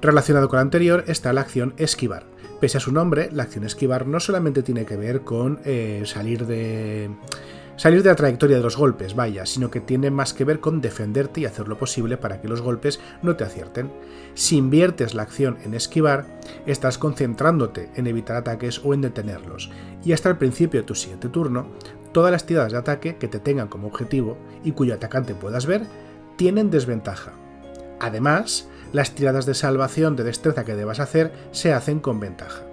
Relacionado 0.00 0.48
con 0.48 0.58
lo 0.58 0.62
anterior 0.62 1.04
está 1.08 1.32
la 1.32 1.40
acción 1.40 1.74
esquivar. 1.76 2.26
Pese 2.60 2.78
a 2.78 2.80
su 2.80 2.92
nombre, 2.92 3.30
la 3.32 3.44
acción 3.44 3.64
esquivar 3.64 4.06
no 4.06 4.18
solamente 4.20 4.62
tiene 4.62 4.86
que 4.86 4.96
ver 4.96 5.22
con 5.22 5.60
eh, 5.64 6.02
salir 6.06 6.46
de 6.46 7.10
salir 7.78 8.02
de 8.02 8.10
la 8.10 8.16
trayectoria 8.16 8.56
de 8.56 8.62
los 8.62 8.76
golpes, 8.76 9.14
vaya, 9.14 9.46
sino 9.46 9.70
que 9.70 9.80
tiene 9.80 10.10
más 10.10 10.34
que 10.34 10.44
ver 10.44 10.60
con 10.60 10.82
defenderte 10.82 11.40
y 11.40 11.46
hacer 11.46 11.68
lo 11.68 11.78
posible 11.78 12.18
para 12.18 12.42
que 12.42 12.48
los 12.48 12.60
golpes 12.60 13.00
no 13.22 13.36
te 13.36 13.44
acierten. 13.44 13.90
Si 14.34 14.56
inviertes 14.56 15.14
la 15.14 15.22
acción 15.22 15.56
en 15.64 15.72
esquivar, 15.72 16.26
estás 16.66 16.98
concentrándote 16.98 17.90
en 17.94 18.06
evitar 18.06 18.36
ataques 18.36 18.82
o 18.84 18.92
en 18.92 19.00
detenerlos, 19.00 19.70
y 20.04 20.12
hasta 20.12 20.28
el 20.28 20.36
principio 20.36 20.80
de 20.80 20.86
tu 20.86 20.94
siguiente 20.94 21.28
turno, 21.28 21.68
todas 22.12 22.32
las 22.32 22.44
tiradas 22.44 22.72
de 22.72 22.78
ataque 22.78 23.16
que 23.16 23.28
te 23.28 23.38
tengan 23.38 23.68
como 23.68 23.86
objetivo 23.86 24.36
y 24.64 24.72
cuyo 24.72 24.94
atacante 24.94 25.34
puedas 25.34 25.66
ver, 25.66 25.86
tienen 26.36 26.70
desventaja. 26.70 27.32
Además, 28.00 28.68
las 28.92 29.14
tiradas 29.14 29.46
de 29.46 29.54
salvación 29.54 30.16
de 30.16 30.24
destreza 30.24 30.64
que 30.64 30.74
debas 30.74 31.00
hacer 31.00 31.32
se 31.52 31.72
hacen 31.72 32.00
con 32.00 32.20
ventaja. 32.20 32.67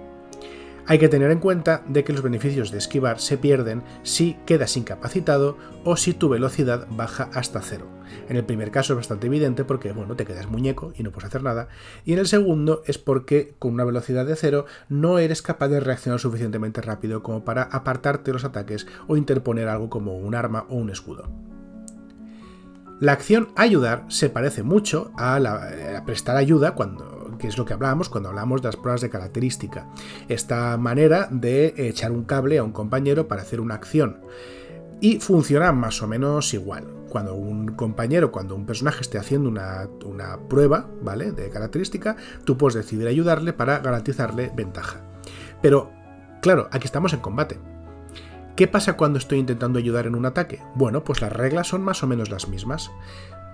Hay 0.88 1.00
que 1.00 1.08
tener 1.08 1.32
en 1.32 1.40
cuenta 1.40 1.82
de 1.88 2.04
que 2.04 2.12
los 2.12 2.22
beneficios 2.22 2.70
de 2.70 2.78
esquivar 2.78 3.18
se 3.18 3.38
pierden 3.38 3.82
si 4.04 4.36
quedas 4.46 4.76
incapacitado 4.76 5.58
o 5.84 5.96
si 5.96 6.14
tu 6.14 6.28
velocidad 6.28 6.86
baja 6.90 7.28
hasta 7.34 7.60
cero. 7.60 7.88
En 8.28 8.36
el 8.36 8.44
primer 8.44 8.70
caso 8.70 8.92
es 8.92 8.98
bastante 8.98 9.26
evidente 9.26 9.64
porque 9.64 9.90
bueno, 9.90 10.14
te 10.14 10.24
quedas 10.24 10.48
muñeco 10.48 10.92
y 10.96 11.02
no 11.02 11.10
puedes 11.10 11.26
hacer 11.26 11.42
nada. 11.42 11.68
Y 12.04 12.12
en 12.12 12.20
el 12.20 12.28
segundo 12.28 12.82
es 12.86 12.98
porque 12.98 13.56
con 13.58 13.74
una 13.74 13.84
velocidad 13.84 14.26
de 14.26 14.36
cero 14.36 14.66
no 14.88 15.18
eres 15.18 15.42
capaz 15.42 15.68
de 15.68 15.80
reaccionar 15.80 16.20
suficientemente 16.20 16.80
rápido 16.80 17.20
como 17.20 17.44
para 17.44 17.64
apartarte 17.64 18.32
los 18.32 18.44
ataques 18.44 18.86
o 19.08 19.16
interponer 19.16 19.66
algo 19.66 19.90
como 19.90 20.16
un 20.16 20.36
arma 20.36 20.66
o 20.68 20.76
un 20.76 20.90
escudo. 20.90 21.28
La 22.98 23.12
acción 23.12 23.48
ayudar 23.56 24.04
se 24.08 24.30
parece 24.30 24.62
mucho 24.62 25.10
a, 25.18 25.38
la, 25.38 26.02
prestar 26.06 26.36
ayuda 26.38 26.74
cuando 26.74 27.15
que 27.38 27.48
es 27.48 27.58
lo 27.58 27.64
que 27.64 27.74
hablábamos 27.74 28.08
cuando 28.08 28.28
hablamos 28.28 28.62
de 28.62 28.68
las 28.68 28.76
pruebas 28.76 29.00
de 29.00 29.10
característica. 29.10 29.88
Esta 30.28 30.76
manera 30.76 31.28
de 31.30 31.74
echar 31.76 32.12
un 32.12 32.24
cable 32.24 32.58
a 32.58 32.64
un 32.64 32.72
compañero 32.72 33.28
para 33.28 33.42
hacer 33.42 33.60
una 33.60 33.74
acción. 33.74 34.20
Y 35.00 35.20
funciona 35.20 35.72
más 35.72 36.02
o 36.02 36.08
menos 36.08 36.54
igual. 36.54 36.86
Cuando 37.08 37.34
un 37.34 37.68
compañero, 37.68 38.32
cuando 38.32 38.54
un 38.54 38.66
personaje 38.66 39.00
esté 39.00 39.18
haciendo 39.18 39.48
una, 39.48 39.88
una 40.04 40.38
prueba, 40.48 40.88
¿vale? 41.02 41.32
De 41.32 41.50
característica, 41.50 42.16
tú 42.44 42.56
puedes 42.56 42.74
decidir 42.74 43.06
ayudarle 43.06 43.52
para 43.52 43.78
garantizarle 43.78 44.50
ventaja. 44.54 45.00
Pero, 45.62 45.90
claro, 46.42 46.68
aquí 46.72 46.86
estamos 46.86 47.12
en 47.12 47.20
combate. 47.20 47.58
¿Qué 48.56 48.66
pasa 48.66 48.96
cuando 48.96 49.18
estoy 49.18 49.38
intentando 49.38 49.78
ayudar 49.78 50.06
en 50.06 50.14
un 50.14 50.24
ataque? 50.24 50.62
Bueno, 50.74 51.04
pues 51.04 51.20
las 51.20 51.32
reglas 51.32 51.68
son 51.68 51.82
más 51.82 52.02
o 52.02 52.06
menos 52.06 52.30
las 52.30 52.48
mismas. 52.48 52.90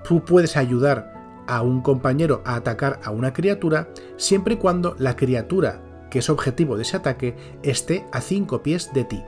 Tú 0.05 0.25
puedes 0.25 0.57
ayudar 0.57 1.22
a 1.57 1.63
un 1.63 1.83
compañero 1.83 2.43
a 2.45 2.55
atacar 2.55 3.01
a 3.05 3.11
una 3.11 3.33
criatura 3.33 3.89
siempre 4.17 4.55
y 4.55 4.57
cuando 4.57 4.95
la 4.99 5.17
criatura 5.17 5.83
que 6.11 6.19
es 6.19 6.29
objetivo 6.29 6.77
de 6.77 6.83
ese 6.83 6.97
ataque 6.97 7.37
esté 7.63 8.07
a 8.13 8.21
5 8.21 8.63
pies 8.63 8.93
de 8.93 9.05
ti. 9.05 9.23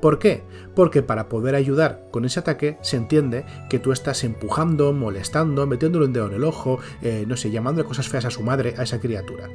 ¿Por 0.00 0.18
qué? 0.18 0.42
Porque 0.74 1.02
para 1.02 1.28
poder 1.28 1.54
ayudar 1.54 2.06
con 2.10 2.24
ese 2.24 2.40
ataque 2.40 2.78
se 2.80 2.96
entiende 2.96 3.44
que 3.68 3.78
tú 3.78 3.92
estás 3.92 4.24
empujando, 4.24 4.94
molestando, 4.94 5.66
metiéndole 5.66 6.06
un 6.06 6.14
dedo 6.14 6.26
en 6.28 6.34
el 6.34 6.44
ojo, 6.44 6.78
eh, 7.02 7.24
no 7.28 7.36
sé, 7.36 7.50
llamándole 7.50 7.86
cosas 7.86 8.08
feas 8.08 8.24
a 8.24 8.30
su 8.30 8.42
madre, 8.42 8.74
a 8.78 8.84
esa 8.84 8.98
criatura. 8.98 9.48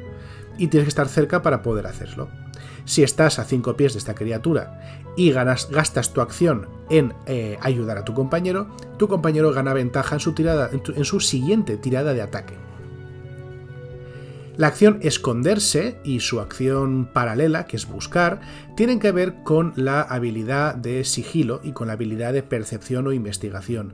Y 0.60 0.68
tienes 0.68 0.86
que 0.86 0.90
estar 0.90 1.08
cerca 1.08 1.42
para 1.42 1.64
poder 1.64 1.88
hacerlo. 1.88 2.30
Si 2.86 3.04
estás 3.04 3.40
a 3.40 3.46
5 3.46 3.76
pies 3.76 3.94
de 3.94 4.00
esta 4.00 4.16
criatura 4.16 5.04
y 5.18 5.32
gastas 5.32 6.14
tu 6.14 6.22
acción 6.22 6.68
en 6.90 7.14
eh, 7.26 7.58
ayudar 7.62 7.98
a 7.98 8.06
tu 8.06 8.14
compañero, 8.14 8.68
tu 8.98 9.08
compañero 9.08 9.52
gana 9.52 9.74
ventaja 9.74 10.16
en 10.16 10.20
su, 10.20 10.34
tirada, 10.34 10.70
en 10.72 11.06
su 11.06 11.20
siguiente 11.20 11.78
tirada 11.78 12.14
de 12.14 12.22
ataque. 12.22 12.54
La 14.58 14.68
acción 14.68 15.00
esconderse 15.02 16.00
y 16.06 16.22
su 16.22 16.40
acción 16.40 17.10
paralela, 17.12 17.66
que 17.66 17.76
es 17.76 17.88
buscar, 17.88 18.40
tienen 18.78 19.00
que 19.00 19.12
ver 19.12 19.44
con 19.44 19.74
la 19.76 20.02
habilidad 20.02 20.76
de 20.76 21.04
sigilo 21.04 21.60
y 21.62 21.74
con 21.74 21.88
la 21.88 21.94
habilidad 21.94 22.32
de 22.32 22.44
percepción 22.44 23.06
o 23.08 23.12
investigación. 23.12 23.94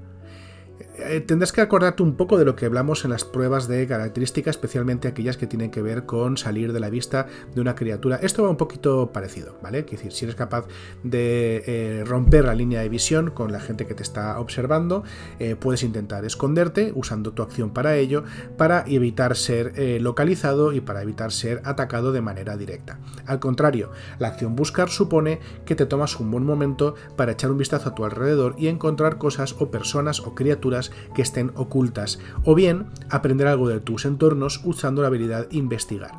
Eh, 1.06 1.22
tendrás 1.22 1.52
que 1.52 1.62
acordarte 1.62 2.04
un 2.04 2.16
poco 2.16 2.38
de 2.38 2.46
lo 2.46 2.56
que 2.56 2.66
hablamos 2.66 3.04
en 3.04 3.12
las 3.12 3.24
pruebas 3.24 3.68
de 3.68 3.88
características, 3.88 4.56
especialmente 4.56 5.08
aquellas 5.08 5.38
que 5.38 5.48
tienen 5.48 5.72
que 5.72 5.82
ver 5.82 6.06
con 6.06 6.38
salir 6.38 6.74
de 6.74 6.80
la 6.80 6.90
vista 6.90 7.28
de 7.54 7.62
una 7.62 7.76
criatura. 7.76 8.18
Esto 8.18 8.44
va 8.44 8.50
un 8.50 8.58
poquito 8.58 9.12
parecido, 9.12 9.58
¿vale? 9.62 9.80
Es 9.80 9.92
decir, 9.92 10.12
si 10.12 10.26
eres 10.26 10.36
capaz 10.36 10.66
de 11.04 11.64
eh, 11.66 12.04
romper 12.06 12.46
la 12.46 12.56
línea 12.56 12.82
de 12.82 12.90
visión 12.90 13.32
con 13.32 13.52
la 13.52 13.60
gente 13.60 13.86
que 13.86 13.94
te 13.94 14.04
está 14.04 14.40
observando, 14.40 15.04
eh, 15.40 15.56
puedes 15.56 15.84
intentar 15.84 16.26
esconderte 16.26 16.92
usando 16.96 17.34
tu 17.34 17.42
acción 17.44 17.72
para 17.72 17.98
ello, 17.98 18.24
para 18.58 18.84
evitar 18.88 19.36
ser 19.36 19.74
localizado 20.02 20.74
y 20.74 20.82
para 20.82 21.02
evitar 21.02 21.32
ser 21.32 21.62
atacado 21.66 22.12
de 22.12 22.22
manera 22.22 22.58
directa. 22.58 23.00
Al 23.26 23.40
contrario, 23.40 23.92
la 24.20 24.30
acción 24.30 24.56
buscar 24.56 24.90
supone 24.90 25.40
que 25.66 25.76
te 25.76 25.86
tomas 25.86 26.20
un 26.20 26.32
buen 26.32 26.46
momento 26.46 26.96
para 27.16 27.32
echar 27.34 27.52
un 27.52 27.58
vistazo 27.58 27.90
a 27.90 27.96
tu 27.96 28.06
alrededor 28.06 28.56
y 28.58 28.68
encontrar 28.68 29.18
cosas 29.18 29.56
o 29.60 29.72
personas 29.72 30.20
o 30.20 30.36
criaturas 30.36 30.91
que 31.14 31.22
estén 31.22 31.52
ocultas, 31.56 32.20
o 32.44 32.56
bien 32.56 32.88
aprender 33.10 33.48
algo 33.48 33.68
de 33.68 33.80
tus 33.80 34.06
entornos 34.06 34.62
usando 34.64 35.02
la 35.02 35.08
habilidad 35.08 35.48
investigar, 35.52 36.12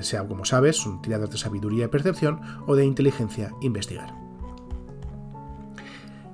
sea 0.00 0.26
como 0.26 0.44
sabes, 0.44 0.86
un 0.86 1.02
tirador 1.02 1.28
de 1.28 1.38
sabiduría 1.38 1.84
y 1.84 1.88
percepción 1.88 2.40
o 2.66 2.76
de 2.76 2.84
inteligencia 2.84 3.52
investigar. 3.60 4.14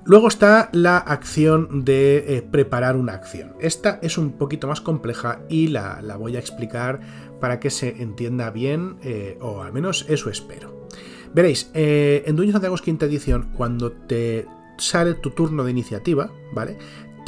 Luego 0.05 0.27
está 0.27 0.69
la 0.71 0.97
acción 0.97 1.85
de 1.85 2.37
eh, 2.37 2.41
preparar 2.41 2.95
una 2.95 3.13
acción. 3.13 3.53
Esta 3.59 3.99
es 4.01 4.17
un 4.17 4.31
poquito 4.31 4.67
más 4.67 4.81
compleja 4.81 5.41
y 5.49 5.67
la, 5.67 6.01
voy 6.17 6.35
a 6.35 6.39
explicar 6.39 6.99
para 7.39 7.59
que 7.59 7.69
se 7.69 8.01
entienda 8.01 8.49
bien, 8.49 8.97
eh, 9.03 9.37
o 9.39 9.61
al 9.61 9.71
menos 9.71 10.07
eso 10.09 10.31
espero. 10.31 10.87
Veréis, 11.33 11.69
eh, 11.75 12.23
en 12.25 12.35
Dungeons 12.35 12.59
Dragons 12.59 12.81
quinta 12.81 13.05
edición, 13.05 13.51
cuando 13.55 13.91
te 13.91 14.47
sale 14.77 15.13
tu 15.13 15.29
turno 15.29 15.63
de 15.63 15.71
iniciativa, 15.71 16.31
¿vale? 16.53 16.79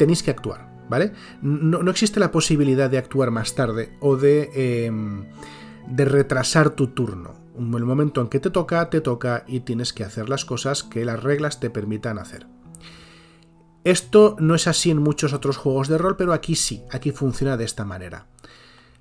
Tenéis 0.02 0.24
que 0.24 0.32
actuar, 0.32 0.66
¿vale? 0.88 1.12
No, 1.42 1.88
existe 1.88 2.18
la 2.18 2.32
posibilidad 2.32 2.90
de 2.90 2.98
actuar 2.98 3.30
más 3.30 3.54
tarde 3.54 3.96
o 4.00 4.16
de, 4.16 4.50
em, 4.84 5.26
de 5.86 6.04
retrasar 6.04 6.70
tu 6.70 6.88
turno. 6.88 7.34
El 7.56 7.84
momento 7.84 8.20
en 8.20 8.26
que 8.26 8.40
te 8.40 8.50
toca, 8.50 8.90
te 8.90 9.00
toca 9.00 9.44
y 9.46 9.60
tienes 9.60 9.92
que 9.92 10.02
hacer 10.02 10.28
las 10.28 10.44
cosas 10.44 10.82
que 10.82 11.04
las 11.04 11.22
reglas 11.22 11.60
te 11.60 11.70
permitan 11.70 12.18
hacer. 12.18 12.48
Esto 13.84 14.34
no 14.40 14.56
es 14.56 14.66
así 14.66 14.90
en 14.90 14.98
muchos 14.98 15.32
otros 15.32 15.56
juegos 15.56 15.86
de 15.86 15.98
rol, 15.98 16.16
pero 16.16 16.32
aquí 16.32 16.56
sí, 16.56 16.82
aquí 16.90 17.12
funciona 17.12 17.56
de 17.56 17.64
esta 17.64 17.84
manera. 17.84 18.26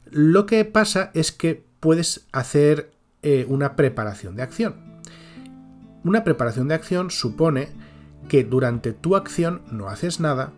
Lo 0.06 0.46
que 0.46 0.66
pasa 0.66 1.10
es 1.16 1.32
que 1.32 1.66
puedes 1.80 2.28
hacer 2.32 2.92
eh, 3.24 3.48
una 3.50 3.76
preparación 3.76 4.36
de 4.36 4.44
acción. 4.44 4.76
Una 6.04 6.24
preparación 6.24 6.68
de 6.68 6.76
acción 6.76 7.10
supone 7.10 7.70
que 8.30 8.44
durante 8.44 8.94
tu 8.94 9.16
acción 9.16 9.64
no 9.72 9.88
haces 9.88 10.20
nada, 10.20 10.54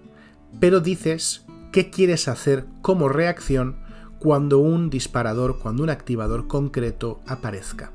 pero 0.60 0.80
dices 0.80 1.46
qué 1.72 1.90
quieres 1.90 2.28
hacer 2.28 2.66
como 2.82 3.10
reacción 3.10 3.78
cuando 4.20 4.60
un 4.60 4.90
disparador, 4.90 5.60
cuando 5.60 5.84
un 5.84 5.90
activador 5.90 6.48
concreto 6.48 7.20
aparezca. 7.28 7.92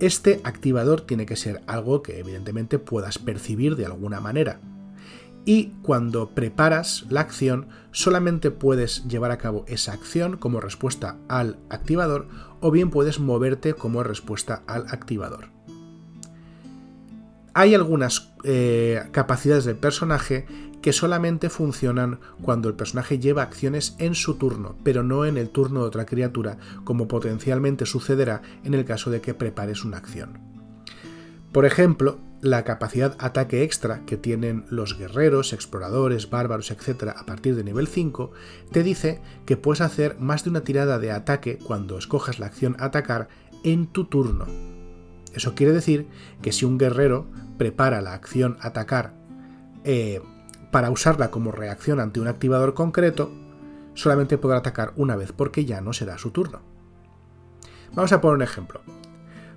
Este 0.00 0.40
activador 0.44 1.00
tiene 1.00 1.26
que 1.26 1.36
ser 1.36 1.60
algo 1.66 2.02
que 2.02 2.18
evidentemente 2.20 2.78
puedas 2.78 3.18
percibir 3.18 3.76
de 3.76 3.86
alguna 3.86 4.20
manera. 4.20 4.60
Y 5.44 5.72
cuando 5.82 6.34
preparas 6.34 7.06
la 7.08 7.20
acción, 7.20 7.68
solamente 7.90 8.50
puedes 8.50 9.06
llevar 9.08 9.30
a 9.30 9.38
cabo 9.38 9.64
esa 9.66 9.92
acción 9.92 10.36
como 10.36 10.60
respuesta 10.60 11.16
al 11.28 11.58
activador 11.70 12.28
o 12.60 12.70
bien 12.70 12.90
puedes 12.90 13.18
moverte 13.18 13.74
como 13.74 14.02
respuesta 14.02 14.62
al 14.66 14.86
activador. 14.88 15.50
Hay 17.54 17.74
algunas 17.74 18.34
eh, 18.44 19.02
capacidades 19.10 19.64
del 19.64 19.76
personaje 19.76 20.46
que 20.88 20.94
solamente 20.94 21.50
funcionan 21.50 22.18
cuando 22.40 22.70
el 22.70 22.74
personaje 22.74 23.18
lleva 23.18 23.42
acciones 23.42 23.94
en 23.98 24.14
su 24.14 24.36
turno, 24.36 24.74
pero 24.84 25.02
no 25.02 25.26
en 25.26 25.36
el 25.36 25.50
turno 25.50 25.80
de 25.80 25.86
otra 25.88 26.06
criatura, 26.06 26.56
como 26.84 27.06
potencialmente 27.08 27.84
sucederá 27.84 28.40
en 28.64 28.72
el 28.72 28.86
caso 28.86 29.10
de 29.10 29.20
que 29.20 29.34
prepares 29.34 29.84
una 29.84 29.98
acción. 29.98 30.38
Por 31.52 31.66
ejemplo, 31.66 32.20
la 32.40 32.64
capacidad 32.64 33.16
ataque 33.18 33.64
extra 33.64 34.00
que 34.06 34.16
tienen 34.16 34.64
los 34.70 34.96
guerreros, 34.96 35.52
exploradores, 35.52 36.30
bárbaros, 36.30 36.70
etc. 36.70 37.08
a 37.14 37.26
partir 37.26 37.54
de 37.54 37.64
nivel 37.64 37.86
5, 37.86 38.32
te 38.72 38.82
dice 38.82 39.20
que 39.44 39.58
puedes 39.58 39.82
hacer 39.82 40.18
más 40.18 40.44
de 40.44 40.48
una 40.48 40.62
tirada 40.62 40.98
de 40.98 41.12
ataque 41.12 41.58
cuando 41.58 41.98
escojas 41.98 42.38
la 42.38 42.46
acción 42.46 42.76
atacar 42.78 43.28
en 43.62 43.88
tu 43.88 44.06
turno. 44.06 44.46
Eso 45.34 45.54
quiere 45.54 45.74
decir 45.74 46.06
que 46.40 46.50
si 46.50 46.64
un 46.64 46.78
guerrero 46.78 47.26
prepara 47.58 48.00
la 48.00 48.14
acción 48.14 48.56
atacar 48.62 49.12
eh, 49.84 50.22
para 50.70 50.90
usarla 50.90 51.30
como 51.30 51.52
reacción 51.52 52.00
ante 52.00 52.20
un 52.20 52.28
activador 52.28 52.74
concreto, 52.74 53.30
solamente 53.94 54.38
podrá 54.38 54.58
atacar 54.58 54.92
una 54.96 55.16
vez 55.16 55.32
porque 55.32 55.64
ya 55.64 55.80
no 55.80 55.92
será 55.92 56.18
su 56.18 56.30
turno. 56.30 56.60
Vamos 57.94 58.12
a 58.12 58.20
poner 58.20 58.36
un 58.36 58.42
ejemplo. 58.42 58.80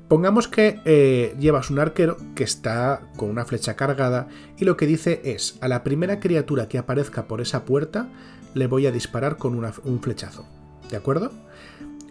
Pongamos 0.08 0.48
que 0.48 0.82
eh, 0.84 1.36
llevas 1.40 1.70
un 1.70 1.80
arquero 1.80 2.18
que 2.36 2.44
está 2.44 3.02
con 3.16 3.30
una 3.30 3.46
flecha 3.46 3.76
cargada 3.76 4.28
y 4.58 4.66
lo 4.66 4.76
que 4.76 4.86
dice 4.86 5.22
es, 5.24 5.58
a 5.62 5.70
la 5.70 5.84
primera 5.84 6.20
criatura 6.20 6.68
que 6.68 6.78
aparezca 6.78 7.28
por 7.28 7.40
esa 7.40 7.64
puerta 7.64 8.10
le 8.54 8.68
voy 8.68 8.88
a 8.88 8.92
disparar 8.92 9.38
con 9.38 9.56
un 9.56 10.02
flechazo. 10.02 10.46
¿De 10.90 10.98
acuerdo? 10.98 11.32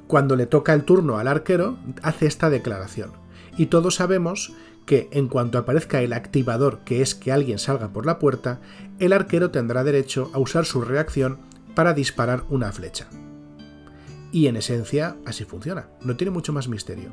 Cuando 0.06 0.34
le 0.36 0.46
toca 0.46 0.72
el 0.72 0.84
turno 0.84 1.18
al 1.18 1.28
arquero, 1.28 1.78
hace 2.02 2.26
esta 2.26 2.48
declaración. 2.48 3.12
Y 3.58 3.66
todos 3.66 3.96
sabemos 3.96 4.54
que 4.86 5.08
en 5.12 5.28
cuanto 5.28 5.58
aparezca 5.58 6.00
el 6.00 6.14
activador, 6.14 6.80
que 6.84 7.02
es 7.02 7.14
que 7.14 7.32
alguien 7.32 7.58
salga 7.58 7.88
por 7.88 8.06
la 8.06 8.18
puerta, 8.18 8.60
el 9.00 9.12
arquero 9.12 9.50
tendrá 9.50 9.82
derecho 9.82 10.30
a 10.32 10.38
usar 10.38 10.64
su 10.64 10.82
reacción 10.82 11.38
para 11.74 11.94
disparar 11.94 12.44
una 12.50 12.70
flecha. 12.70 13.08
Y 14.32 14.46
en 14.46 14.56
esencia 14.56 15.16
así 15.26 15.44
funciona, 15.44 15.88
no 16.02 16.16
tiene 16.16 16.30
mucho 16.30 16.52
más 16.52 16.68
misterio. 16.68 17.10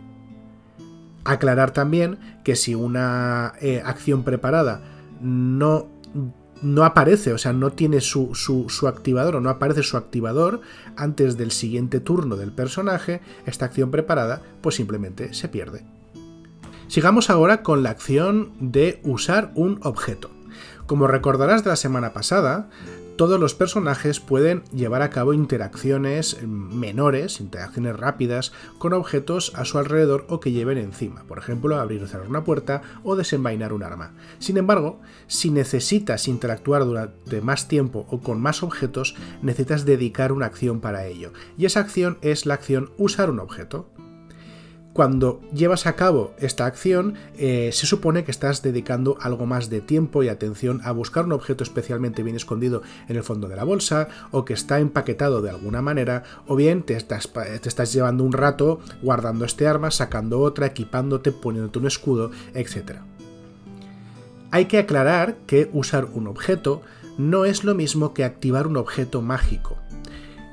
Aclarar 1.23 1.71
también 1.71 2.19
que 2.43 2.55
si 2.55 2.75
una 2.75 3.53
eh, 3.59 3.81
acción 3.83 4.23
preparada 4.23 4.81
no, 5.19 5.87
no, 6.61 6.83
aparece, 6.83 7.33
o 7.33 7.37
sea, 7.37 7.53
no 7.53 7.71
tiene 7.71 8.01
su, 8.01 8.35
su, 8.35 8.87
activador 8.87 9.37
o 9.37 9.41
no 9.41 9.49
aparece 9.49 9.83
su 9.83 9.97
activador 9.97 10.61
antes 10.95 11.37
del 11.37 11.51
siguiente 11.51 11.99
turno 11.99 12.35
del 12.35 12.51
personaje, 12.51 13.21
esta 13.45 13.65
acción 13.65 13.91
preparada 13.91 14.41
pues 14.61 14.75
simplemente 14.75 15.33
se 15.33 15.49
pierde. 15.49 15.85
Sigamos 16.87 17.29
ahora 17.29 17.63
con 17.63 17.83
la 17.83 17.89
acción 17.89 18.53
de 18.59 19.01
usar 19.03 19.51
un 19.55 19.79
objeto. 19.83 20.36
Como 20.87 21.07
recordarás 21.07 21.65
de 21.65 21.69
la 21.69 21.75
semana 21.75 22.13
pasada, 22.13 22.69
todos 23.17 23.41
los 23.41 23.55
personajes 23.55 24.21
pueden 24.21 24.63
llevar 24.71 25.01
a 25.01 25.09
cabo 25.09 25.33
interacciones 25.33 26.41
menores, 26.43 27.41
interacciones 27.41 27.97
rápidas, 27.97 28.53
con 28.77 28.93
objetos 28.93 29.51
a 29.55 29.65
su 29.65 29.79
alrededor 29.79 30.25
o 30.29 30.39
que 30.39 30.53
lleven 30.53 30.77
encima, 30.77 31.23
por 31.23 31.39
ejemplo, 31.39 31.77
abrir 31.77 32.01
o 32.03 32.07
cerrar 32.07 32.29
una 32.29 32.45
puerta 32.45 32.83
o 33.03 33.17
desenvainar 33.17 33.73
un 33.73 33.83
arma. 33.83 34.13
Sin 34.39 34.55
embargo, 34.55 35.01
si 35.27 35.51
necesitas 35.51 36.29
interactuar 36.29 36.85
durante 36.85 37.41
más 37.41 37.67
tiempo 37.67 38.05
o 38.09 38.21
con 38.21 38.39
más 38.39 38.63
objetos, 38.63 39.13
necesitas 39.41 39.83
dedicar 39.83 40.31
una 40.31 40.45
acción 40.45 40.79
para 40.79 41.05
ello, 41.05 41.33
y 41.57 41.65
esa 41.65 41.81
acción 41.81 42.17
es 42.21 42.45
la 42.45 42.53
acción 42.53 42.91
usar 42.97 43.29
un 43.29 43.41
objeto 43.41 43.89
cuando 44.97 45.39
llevas 45.53 45.85
a 45.85 45.95
cabo 45.95 46.33
esta 46.39 46.65
acción, 46.65 47.13
eh, 47.37 47.69
se 47.71 47.85
supone 47.85 48.23
que 48.23 48.31
estás 48.31 48.63
dedicando 48.63 49.15
algo 49.21 49.45
más 49.45 49.69
de 49.69 49.79
tiempo 49.79 50.23
y 50.23 50.27
atención 50.27 50.81
a 50.83 50.91
buscar 50.91 51.25
un 51.25 51.33
objeto 51.33 51.63
especialmente 51.63 52.23
bien 52.23 52.35
escondido 52.35 52.81
en 53.07 53.15
el 53.15 53.21
fondo 53.21 53.47
de 53.47 53.55
la 53.55 53.63
bolsa, 53.63 54.07
o 54.31 54.43
que 54.43 54.55
está 54.55 54.79
empaquetado 54.79 55.43
de 55.43 55.51
alguna 55.51 55.83
manera, 55.83 56.23
o 56.47 56.55
bien 56.55 56.81
te 56.81 56.95
estás, 56.95 57.31
te 57.31 57.69
estás 57.69 57.93
llevando 57.93 58.23
un 58.23 58.33
rato 58.33 58.79
guardando 59.03 59.45
este 59.45 59.67
arma, 59.67 59.91
sacando 59.91 60.39
otra, 60.39 60.65
equipándote, 60.65 61.31
poniéndote 61.31 61.77
un 61.77 61.85
escudo, 61.85 62.31
etc. 62.55 63.01
Hay 64.49 64.65
que 64.65 64.79
aclarar 64.79 65.37
que 65.45 65.69
usar 65.73 66.05
un 66.05 66.25
objeto 66.25 66.81
no 67.19 67.45
es 67.45 67.63
lo 67.63 67.75
mismo 67.75 68.15
que 68.15 68.23
activar 68.23 68.65
un 68.65 68.77
objeto 68.77 69.21
mágico. 69.21 69.77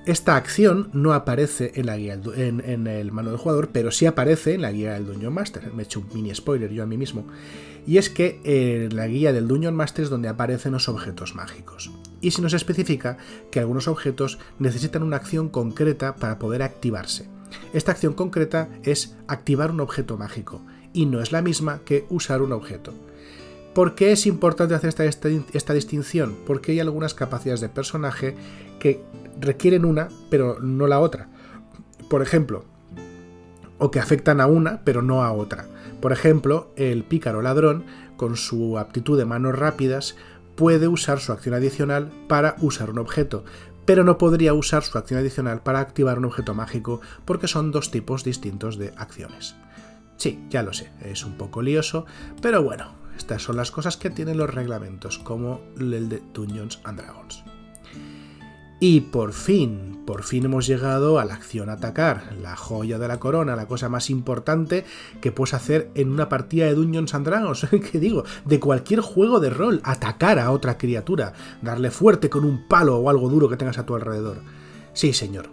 Esta 0.06 0.36
acción 0.36 0.90
no 0.92 1.14
aparece 1.14 1.72
en, 1.76 1.86
la 1.86 1.96
guía, 1.96 2.20
en, 2.36 2.86
el 2.86 3.10
manual 3.10 3.36
del 3.36 3.42
jugador, 3.42 3.70
pero 3.72 3.90
sí 3.90 4.04
aparece 4.04 4.54
en 4.54 4.62
la 4.62 4.70
guía 4.70 4.92
del 4.92 5.06
Dungeon 5.06 5.32
Master. 5.32 5.72
Me 5.72 5.82
he 5.82 5.86
hecho 5.86 6.00
un 6.00 6.08
mini 6.12 6.34
spoiler 6.34 6.70
yo 6.70 6.82
a 6.82 6.86
mí 6.86 6.98
mismo. 6.98 7.26
Y 7.86 7.96
es 7.96 8.10
que 8.10 8.40
en 8.44 8.94
la 8.94 9.06
guía 9.06 9.32
del 9.32 9.48
Dungeon 9.48 9.74
Master 9.74 10.04
es 10.04 10.10
donde 10.10 10.28
aparecen 10.28 10.72
los 10.72 10.90
objetos 10.90 11.34
mágicos. 11.34 11.90
Y 12.20 12.32
se 12.32 12.42
nos 12.42 12.52
especifica 12.52 13.16
que 13.50 13.60
algunos 13.60 13.88
objetos 13.88 14.38
necesitan 14.58 15.02
una 15.02 15.16
acción 15.16 15.48
concreta 15.48 16.16
para 16.16 16.38
poder 16.38 16.62
activarse. 16.62 17.28
Esta 17.72 17.92
acción 17.92 18.12
concreta 18.14 18.68
es 18.82 19.16
activar 19.26 19.70
un 19.70 19.80
objeto 19.80 20.16
mágico, 20.18 20.60
y 20.92 21.06
no 21.06 21.20
es 21.20 21.32
la 21.32 21.42
misma 21.42 21.80
que 21.84 22.06
usar 22.08 22.42
un 22.42 22.52
objeto. 22.52 22.92
¿Por 23.74 23.96
qué 23.96 24.12
es 24.12 24.26
importante 24.26 24.74
hacer 24.74 24.88
esta, 24.88 25.04
esta, 25.04 25.74
distinción? 25.74 26.36
Porque 26.46 26.72
hay 26.72 26.80
algunas 26.80 27.12
capacidades 27.12 27.60
de 27.60 27.68
personaje 27.68 28.36
que 28.78 29.02
requieren 29.38 29.84
una, 29.84 30.08
pero 30.30 30.58
no 30.60 30.86
la 30.86 31.00
otra. 31.00 31.28
Por 32.08 32.22
ejemplo, 32.22 32.64
o 33.78 33.90
que 33.90 34.00
afectan 34.00 34.40
a 34.40 34.46
una, 34.46 34.80
pero 34.84 35.02
no 35.02 35.22
a 35.22 35.32
otra. 35.32 35.66
Por 36.00 36.12
ejemplo, 36.12 36.72
el 36.76 37.04
pícaro 37.04 37.42
ladrón, 37.42 37.84
con 38.16 38.36
su 38.36 38.78
aptitud 38.78 39.18
de 39.18 39.24
manos 39.24 39.58
rápidas, 39.58 40.16
puede 40.54 40.88
usar 40.88 41.20
su 41.20 41.32
acción 41.32 41.54
adicional 41.54 42.10
para 42.28 42.56
usar 42.60 42.90
un 42.90 42.98
objeto, 42.98 43.44
pero 43.84 44.04
no 44.04 44.18
podría 44.18 44.54
usar 44.54 44.82
su 44.82 44.98
acción 44.98 45.20
adicional 45.20 45.62
para 45.62 45.80
activar 45.80 46.18
un 46.18 46.26
objeto 46.26 46.54
mágico 46.54 47.00
porque 47.24 47.48
son 47.48 47.70
dos 47.70 47.90
tipos 47.90 48.24
distintos 48.24 48.78
de 48.78 48.92
acciones. 48.96 49.56
Sí, 50.16 50.44
ya 50.48 50.62
lo 50.62 50.72
sé, 50.72 50.90
es 51.02 51.24
un 51.24 51.36
poco 51.36 51.60
lioso, 51.60 52.06
pero 52.40 52.62
bueno, 52.62 52.92
estas 53.16 53.42
son 53.42 53.56
las 53.56 53.70
cosas 53.70 53.96
que 53.96 54.10
tienen 54.10 54.38
los 54.38 54.52
reglamentos, 54.52 55.18
como 55.18 55.60
el 55.78 56.08
de 56.08 56.22
Dungeons 56.32 56.80
and 56.84 57.00
Dragons. 57.00 57.44
Y 58.80 59.00
por 59.02 59.32
fin, 59.32 60.02
por 60.04 60.24
fin 60.24 60.44
hemos 60.44 60.66
llegado 60.66 61.18
a 61.18 61.24
la 61.24 61.34
acción 61.34 61.70
atacar, 61.70 62.34
la 62.42 62.56
joya 62.56 62.98
de 62.98 63.08
la 63.08 63.20
corona, 63.20 63.56
la 63.56 63.66
cosa 63.66 63.88
más 63.88 64.10
importante 64.10 64.84
que 65.20 65.32
puedes 65.32 65.54
hacer 65.54 65.90
en 65.94 66.10
una 66.10 66.28
partida 66.28 66.66
de 66.66 66.74
Dungeons 66.74 67.14
and 67.14 67.26
Dragons, 67.26 67.66
que 67.92 67.98
digo, 67.98 68.24
de 68.44 68.60
cualquier 68.60 69.00
juego 69.00 69.40
de 69.40 69.50
rol, 69.50 69.80
atacar 69.84 70.38
a 70.38 70.50
otra 70.50 70.76
criatura, 70.76 71.32
darle 71.62 71.90
fuerte 71.90 72.28
con 72.28 72.44
un 72.44 72.66
palo 72.68 72.96
o 72.98 73.08
algo 73.08 73.28
duro 73.28 73.48
que 73.48 73.56
tengas 73.56 73.78
a 73.78 73.86
tu 73.86 73.94
alrededor. 73.94 74.38
Sí, 74.92 75.12
señor. 75.12 75.48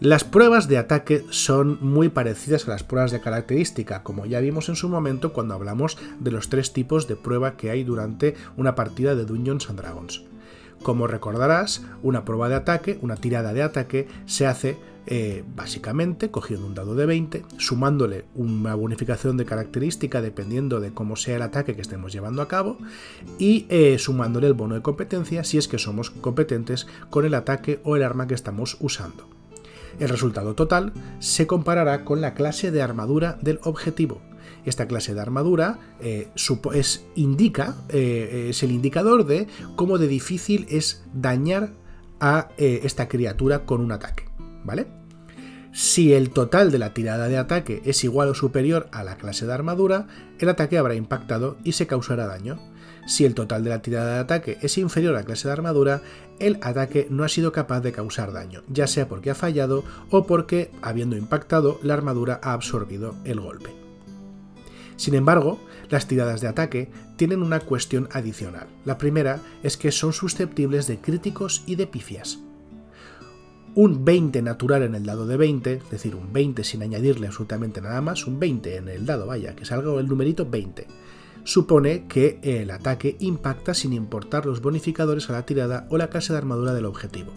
Las 0.00 0.24
pruebas 0.24 0.66
de 0.68 0.76
ataque 0.76 1.24
son 1.30 1.78
muy 1.80 2.08
parecidas 2.08 2.66
a 2.66 2.72
las 2.72 2.82
pruebas 2.82 3.12
de 3.12 3.20
característica, 3.20 4.02
como 4.02 4.26
ya 4.26 4.40
vimos 4.40 4.68
en 4.68 4.76
su 4.76 4.88
momento 4.88 5.32
cuando 5.32 5.54
hablamos 5.54 5.96
de 6.18 6.30
los 6.30 6.48
tres 6.48 6.72
tipos 6.72 7.06
de 7.06 7.16
prueba 7.16 7.56
que 7.56 7.70
hay 7.70 7.84
durante 7.84 8.34
una 8.56 8.74
partida 8.74 9.14
de 9.14 9.24
Dungeons 9.24 9.70
and 9.70 9.78
Dragons. 9.78 10.24
Como 10.84 11.06
recordarás, 11.06 11.80
una 12.02 12.26
prueba 12.26 12.50
de 12.50 12.56
ataque, 12.56 12.98
una 13.00 13.16
tirada 13.16 13.54
de 13.54 13.62
ataque, 13.62 14.06
se 14.26 14.46
hace 14.46 14.76
eh, 15.06 15.42
básicamente 15.56 16.30
cogiendo 16.30 16.66
un 16.66 16.74
dado 16.74 16.94
de 16.94 17.06
20, 17.06 17.42
sumándole 17.56 18.26
una 18.34 18.74
bonificación 18.74 19.38
de 19.38 19.46
característica 19.46 20.20
dependiendo 20.20 20.80
de 20.80 20.92
cómo 20.92 21.16
sea 21.16 21.36
el 21.36 21.42
ataque 21.42 21.74
que 21.74 21.80
estemos 21.80 22.12
llevando 22.12 22.42
a 22.42 22.48
cabo 22.48 22.76
y 23.38 23.64
eh, 23.70 23.96
sumándole 23.98 24.46
el 24.46 24.52
bono 24.52 24.74
de 24.74 24.82
competencia 24.82 25.42
si 25.42 25.56
es 25.56 25.68
que 25.68 25.78
somos 25.78 26.10
competentes 26.10 26.86
con 27.08 27.24
el 27.24 27.32
ataque 27.32 27.80
o 27.82 27.96
el 27.96 28.02
arma 28.02 28.26
que 28.26 28.34
estamos 28.34 28.76
usando. 28.78 29.26
El 29.98 30.10
resultado 30.10 30.54
total 30.54 30.92
se 31.18 31.46
comparará 31.46 32.04
con 32.04 32.20
la 32.20 32.34
clase 32.34 32.70
de 32.70 32.82
armadura 32.82 33.38
del 33.40 33.58
objetivo, 33.62 34.20
esta 34.64 34.86
clase 34.86 35.14
de 35.14 35.20
armadura 35.20 35.78
eh, 36.00 36.28
es, 36.74 37.06
indica, 37.14 37.76
eh, 37.88 38.48
es 38.50 38.62
el 38.62 38.72
indicador 38.72 39.26
de 39.26 39.46
cómo 39.76 39.98
de 39.98 40.08
difícil 40.08 40.66
es 40.68 41.04
dañar 41.12 41.72
a 42.20 42.48
eh, 42.56 42.80
esta 42.84 43.08
criatura 43.08 43.64
con 43.66 43.80
un 43.80 43.92
ataque. 43.92 44.24
¿Vale? 44.64 44.86
Si 45.72 46.14
el 46.14 46.30
total 46.30 46.70
de 46.70 46.78
la 46.78 46.94
tirada 46.94 47.28
de 47.28 47.36
ataque 47.36 47.82
es 47.84 48.04
igual 48.04 48.28
o 48.28 48.34
superior 48.34 48.88
a 48.92 49.02
la 49.02 49.16
clase 49.16 49.44
de 49.44 49.52
armadura, 49.52 50.06
el 50.38 50.48
ataque 50.48 50.78
habrá 50.78 50.94
impactado 50.94 51.56
y 51.64 51.72
se 51.72 51.86
causará 51.86 52.26
daño. 52.26 52.58
Si 53.06 53.24
el 53.24 53.34
total 53.34 53.64
de 53.64 53.70
la 53.70 53.82
tirada 53.82 54.14
de 54.14 54.20
ataque 54.20 54.58
es 54.62 54.78
inferior 54.78 55.14
a 55.14 55.18
la 55.18 55.24
clase 55.24 55.48
de 55.48 55.52
armadura, 55.52 56.00
el 56.38 56.58
ataque 56.62 57.08
no 57.10 57.24
ha 57.24 57.28
sido 57.28 57.52
capaz 57.52 57.80
de 57.80 57.92
causar 57.92 58.32
daño, 58.32 58.62
ya 58.68 58.86
sea 58.86 59.08
porque 59.08 59.30
ha 59.30 59.34
fallado 59.34 59.84
o 60.10 60.26
porque, 60.26 60.70
habiendo 60.80 61.16
impactado, 61.16 61.78
la 61.82 61.94
armadura 61.94 62.40
ha 62.42 62.52
absorbido 62.52 63.16
el 63.24 63.40
golpe. 63.40 63.83
Sin 64.96 65.14
embargo, 65.14 65.58
las 65.90 66.06
tiradas 66.06 66.40
de 66.40 66.48
ataque 66.48 66.90
tienen 67.16 67.42
una 67.42 67.60
cuestión 67.60 68.08
adicional. 68.12 68.66
La 68.84 68.98
primera 68.98 69.40
es 69.62 69.76
que 69.76 69.92
son 69.92 70.12
susceptibles 70.12 70.86
de 70.86 70.98
críticos 70.98 71.62
y 71.66 71.76
de 71.76 71.86
pifias. 71.86 72.38
Un 73.74 74.04
20 74.04 74.40
natural 74.42 74.84
en 74.84 74.94
el 74.94 75.04
dado 75.04 75.26
de 75.26 75.36
20, 75.36 75.72
es 75.72 75.90
decir, 75.90 76.14
un 76.14 76.32
20 76.32 76.62
sin 76.62 76.82
añadirle 76.82 77.26
absolutamente 77.26 77.80
nada 77.80 78.00
más, 78.00 78.26
un 78.26 78.38
20 78.38 78.76
en 78.76 78.88
el 78.88 79.04
dado, 79.04 79.26
vaya, 79.26 79.56
que 79.56 79.64
salga 79.64 79.98
el 79.98 80.06
numerito 80.06 80.48
20, 80.48 80.86
supone 81.42 82.06
que 82.06 82.38
el 82.42 82.70
ataque 82.70 83.16
impacta 83.18 83.74
sin 83.74 83.92
importar 83.92 84.46
los 84.46 84.62
bonificadores 84.62 85.28
a 85.28 85.32
la 85.32 85.44
tirada 85.44 85.88
o 85.90 85.98
la 85.98 86.08
clase 86.08 86.32
de 86.32 86.38
armadura 86.38 86.72
del 86.72 86.86
objetivo. 86.86 87.32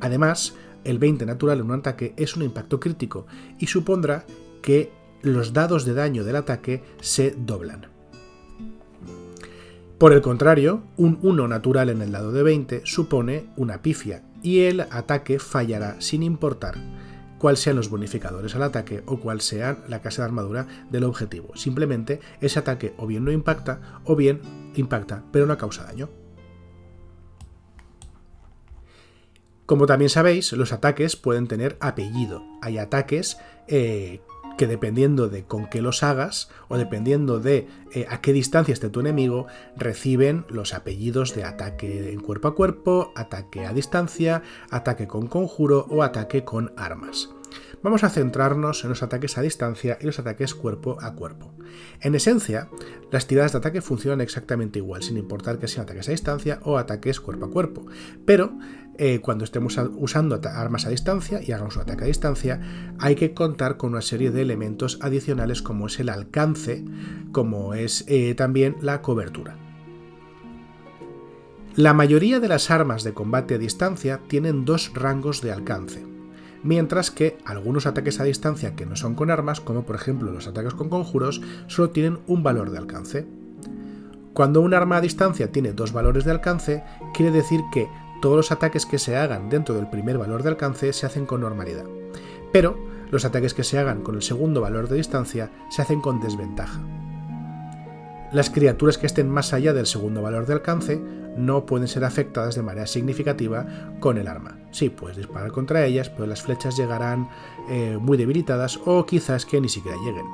Además, 0.00 0.54
el 0.82 0.98
20 0.98 1.26
natural 1.26 1.60
en 1.60 1.66
un 1.66 1.78
ataque 1.78 2.12
es 2.16 2.36
un 2.36 2.42
impacto 2.42 2.80
crítico 2.80 3.26
y 3.60 3.68
supondrá 3.68 4.24
que 4.62 4.90
los 5.22 5.52
dados 5.52 5.84
de 5.84 5.94
daño 5.94 6.24
del 6.24 6.36
ataque 6.36 6.82
se 7.00 7.30
doblan. 7.30 7.86
Por 9.98 10.12
el 10.12 10.20
contrario, 10.20 10.82
un 10.96 11.18
1 11.22 11.46
natural 11.46 11.88
en 11.88 12.02
el 12.02 12.10
dado 12.10 12.32
de 12.32 12.42
20 12.42 12.82
supone 12.84 13.46
una 13.56 13.82
pifia 13.82 14.24
y 14.42 14.62
el 14.62 14.80
ataque 14.80 15.38
fallará 15.38 16.00
sin 16.00 16.24
importar 16.24 16.74
cuáles 17.38 17.60
sean 17.60 17.76
los 17.76 17.88
bonificadores 17.88 18.54
al 18.56 18.64
ataque 18.64 19.04
o 19.06 19.20
cuál 19.20 19.40
sea 19.40 19.78
la 19.88 20.00
clase 20.00 20.20
de 20.20 20.26
armadura 20.26 20.66
del 20.90 21.04
objetivo. 21.04 21.56
Simplemente 21.56 22.20
ese 22.40 22.58
ataque 22.58 22.94
o 22.98 23.06
bien 23.06 23.24
no 23.24 23.30
impacta 23.30 24.00
o 24.04 24.16
bien 24.16 24.40
impacta 24.74 25.22
pero 25.30 25.46
no 25.46 25.56
causa 25.56 25.84
daño. 25.84 26.10
Como 29.66 29.86
también 29.86 30.08
sabéis, 30.08 30.52
los 30.52 30.72
ataques 30.72 31.16
pueden 31.16 31.46
tener 31.46 31.76
apellido. 31.80 32.42
Hay 32.60 32.78
ataques 32.78 33.38
eh, 33.68 34.20
que 34.56 34.66
dependiendo 34.66 35.28
de 35.28 35.44
con 35.44 35.66
qué 35.68 35.82
los 35.82 36.02
hagas 36.02 36.50
o 36.68 36.76
dependiendo 36.76 37.40
de 37.40 37.68
eh, 37.92 38.06
a 38.08 38.20
qué 38.20 38.32
distancia 38.32 38.72
esté 38.72 38.90
tu 38.90 39.00
enemigo, 39.00 39.46
reciben 39.76 40.44
los 40.48 40.74
apellidos 40.74 41.34
de 41.34 41.44
ataque 41.44 42.12
en 42.12 42.20
cuerpo 42.20 42.48
a 42.48 42.54
cuerpo, 42.54 43.12
ataque 43.16 43.66
a 43.66 43.72
distancia, 43.72 44.42
ataque 44.70 45.06
con 45.06 45.26
conjuro 45.26 45.86
o 45.90 46.02
ataque 46.02 46.44
con 46.44 46.72
armas. 46.76 47.30
Vamos 47.82 48.04
a 48.04 48.10
centrarnos 48.10 48.84
en 48.84 48.90
los 48.90 49.02
ataques 49.02 49.38
a 49.38 49.42
distancia 49.42 49.98
y 50.00 50.06
los 50.06 50.18
ataques 50.18 50.54
cuerpo 50.54 50.98
a 51.00 51.14
cuerpo. 51.14 51.52
En 52.00 52.14
esencia, 52.14 52.68
las 53.10 53.26
tiradas 53.26 53.52
de 53.52 53.58
ataque 53.58 53.80
funcionan 53.80 54.20
exactamente 54.20 54.78
igual, 54.78 55.02
sin 55.02 55.16
importar 55.16 55.58
que 55.58 55.68
sean 55.68 55.84
ataques 55.84 56.08
a 56.08 56.12
distancia 56.12 56.60
o 56.62 56.78
ataques 56.78 57.20
cuerpo 57.20 57.46
a 57.46 57.50
cuerpo. 57.50 57.86
Pero 58.24 58.52
eh, 58.98 59.20
cuando 59.20 59.44
estemos 59.44 59.78
usando 59.96 60.40
armas 60.44 60.86
a 60.86 60.90
distancia 60.90 61.40
y 61.42 61.52
hagamos 61.52 61.76
un 61.76 61.82
ataque 61.82 62.04
a 62.04 62.08
distancia, 62.08 62.60
hay 62.98 63.14
que 63.14 63.34
contar 63.34 63.76
con 63.76 63.90
una 63.90 64.02
serie 64.02 64.30
de 64.30 64.42
elementos 64.42 64.98
adicionales 65.00 65.62
como 65.62 65.86
es 65.86 65.98
el 65.98 66.08
alcance, 66.08 66.84
como 67.32 67.74
es 67.74 68.04
eh, 68.06 68.34
también 68.34 68.76
la 68.80 69.02
cobertura. 69.02 69.56
La 71.74 71.94
mayoría 71.94 72.38
de 72.38 72.48
las 72.48 72.70
armas 72.70 73.02
de 73.02 73.14
combate 73.14 73.54
a 73.54 73.58
distancia 73.58 74.20
tienen 74.28 74.66
dos 74.66 74.92
rangos 74.92 75.40
de 75.40 75.52
alcance, 75.52 76.04
mientras 76.62 77.10
que 77.10 77.38
algunos 77.44 77.86
ataques 77.86 78.20
a 78.20 78.24
distancia 78.24 78.74
que 78.74 78.86
no 78.86 78.96
son 78.96 79.14
con 79.14 79.30
armas, 79.30 79.60
como 79.60 79.84
por 79.84 79.96
ejemplo 79.96 80.32
los 80.32 80.46
ataques 80.46 80.74
con 80.74 80.88
conjuros, 80.88 81.40
solo 81.66 81.90
tienen 81.90 82.18
un 82.26 82.42
valor 82.42 82.70
de 82.70 82.78
alcance. 82.78 83.26
Cuando 84.32 84.60
un 84.60 84.74
arma 84.74 84.96
a 84.96 85.00
distancia 85.00 85.52
tiene 85.52 85.72
dos 85.72 85.92
valores 85.92 86.24
de 86.24 86.30
alcance, 86.30 86.84
quiere 87.12 87.32
decir 87.32 87.60
que 87.72 87.88
todos 88.22 88.36
los 88.36 88.52
ataques 88.52 88.86
que 88.86 88.98
se 88.98 89.16
hagan 89.16 89.50
dentro 89.50 89.74
del 89.74 89.90
primer 89.90 90.16
valor 90.16 90.42
de 90.42 90.50
alcance 90.50 90.92
se 90.92 91.06
hacen 91.06 91.26
con 91.26 91.40
normalidad. 91.40 91.84
Pero 92.52 92.78
los 93.10 93.24
ataques 93.24 93.52
que 93.52 93.64
se 93.64 93.78
hagan 93.78 94.02
con 94.02 94.14
el 94.14 94.22
segundo 94.22 94.60
valor 94.60 94.88
de 94.88 94.96
distancia 94.96 95.50
se 95.70 95.82
hacen 95.82 96.00
con 96.00 96.20
desventaja. 96.20 96.80
Las 98.32 98.48
criaturas 98.48 98.96
que 98.96 99.06
estén 99.06 99.28
más 99.28 99.52
allá 99.52 99.74
del 99.74 99.86
segundo 99.86 100.22
valor 100.22 100.46
de 100.46 100.54
alcance 100.54 100.98
no 101.36 101.66
pueden 101.66 101.86
ser 101.86 102.04
afectadas 102.04 102.54
de 102.54 102.62
manera 102.62 102.86
significativa 102.86 103.66
con 104.00 104.16
el 104.16 104.26
arma. 104.26 104.58
Sí, 104.70 104.88
puedes 104.88 105.18
disparar 105.18 105.52
contra 105.52 105.84
ellas, 105.84 106.08
pero 106.08 106.26
las 106.26 106.42
flechas 106.42 106.76
llegarán 106.76 107.28
eh, 107.68 107.98
muy 108.00 108.16
debilitadas 108.16 108.80
o 108.86 109.04
quizás 109.04 109.44
que 109.44 109.60
ni 109.60 109.68
siquiera 109.68 109.98
lleguen. 109.98 110.24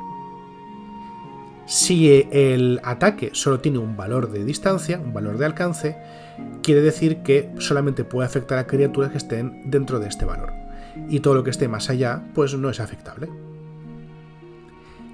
Si 1.66 2.26
el 2.30 2.80
ataque 2.84 3.30
solo 3.34 3.61
tiene 3.61 3.78
un 3.78 3.96
valor 3.96 4.30
de 4.30 4.44
distancia, 4.44 4.98
un 4.98 5.12
valor 5.12 5.37
de 5.37 5.44
alcance, 5.44 5.98
quiere 6.62 6.80
decir 6.80 7.18
que 7.22 7.52
solamente 7.58 8.04
puede 8.04 8.26
afectar 8.26 8.58
a 8.58 8.66
criaturas 8.66 9.11
que 9.11 9.18
estén 9.18 9.70
dentro 9.70 9.98
de 9.98 10.08
este 10.08 10.24
valor. 10.24 10.52
Y 11.08 11.20
todo 11.20 11.34
lo 11.34 11.44
que 11.44 11.50
esté 11.50 11.68
más 11.68 11.90
allá, 11.90 12.22
pues 12.32 12.54
no 12.54 12.70
es 12.70 12.80
afectable. 12.80 13.28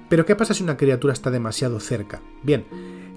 Pero 0.09 0.25
¿qué 0.25 0.35
pasa 0.35 0.53
si 0.53 0.63
una 0.63 0.77
criatura 0.77 1.13
está 1.13 1.31
demasiado 1.31 1.79
cerca? 1.79 2.21
Bien, 2.43 2.65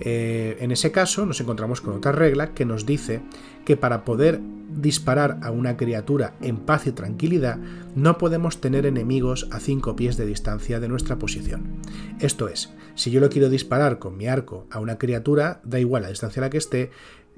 eh, 0.00 0.56
en 0.60 0.70
ese 0.70 0.92
caso 0.92 1.26
nos 1.26 1.40
encontramos 1.40 1.80
con 1.80 1.94
otra 1.94 2.12
regla 2.12 2.54
que 2.54 2.64
nos 2.64 2.86
dice 2.86 3.20
que 3.64 3.76
para 3.76 4.04
poder 4.04 4.40
disparar 4.70 5.38
a 5.42 5.50
una 5.50 5.76
criatura 5.76 6.34
en 6.40 6.58
paz 6.58 6.86
y 6.86 6.92
tranquilidad 6.92 7.58
no 7.94 8.18
podemos 8.18 8.60
tener 8.60 8.86
enemigos 8.86 9.48
a 9.50 9.60
5 9.60 9.96
pies 9.96 10.16
de 10.16 10.26
distancia 10.26 10.78
de 10.78 10.88
nuestra 10.88 11.18
posición. 11.18 11.80
Esto 12.20 12.48
es, 12.48 12.72
si 12.94 13.10
yo 13.10 13.20
lo 13.20 13.30
quiero 13.30 13.48
disparar 13.48 13.98
con 13.98 14.16
mi 14.16 14.26
arco 14.28 14.66
a 14.70 14.78
una 14.80 14.98
criatura, 14.98 15.60
da 15.64 15.80
igual 15.80 16.02
la 16.02 16.10
distancia 16.10 16.40
a 16.40 16.46
la 16.46 16.50
que 16.50 16.58
esté, 16.58 16.90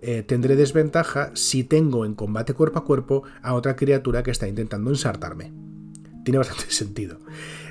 eh, 0.03 0.23
tendré 0.23 0.57
desventaja 0.57 1.31
si 1.35 1.63
tengo 1.63 2.05
en 2.05 2.15
combate 2.15 2.55
cuerpo 2.55 2.79
a 2.79 2.85
cuerpo 2.85 3.23
a 3.43 3.55
otra 3.55 3.77
criatura 3.77 4.23
que 4.23 4.31
está 4.31 4.49
intentando 4.49 4.91
ensartarme. 4.91 5.53
Tiene 6.25 6.39
bastante 6.39 6.65
sentido. 6.71 7.19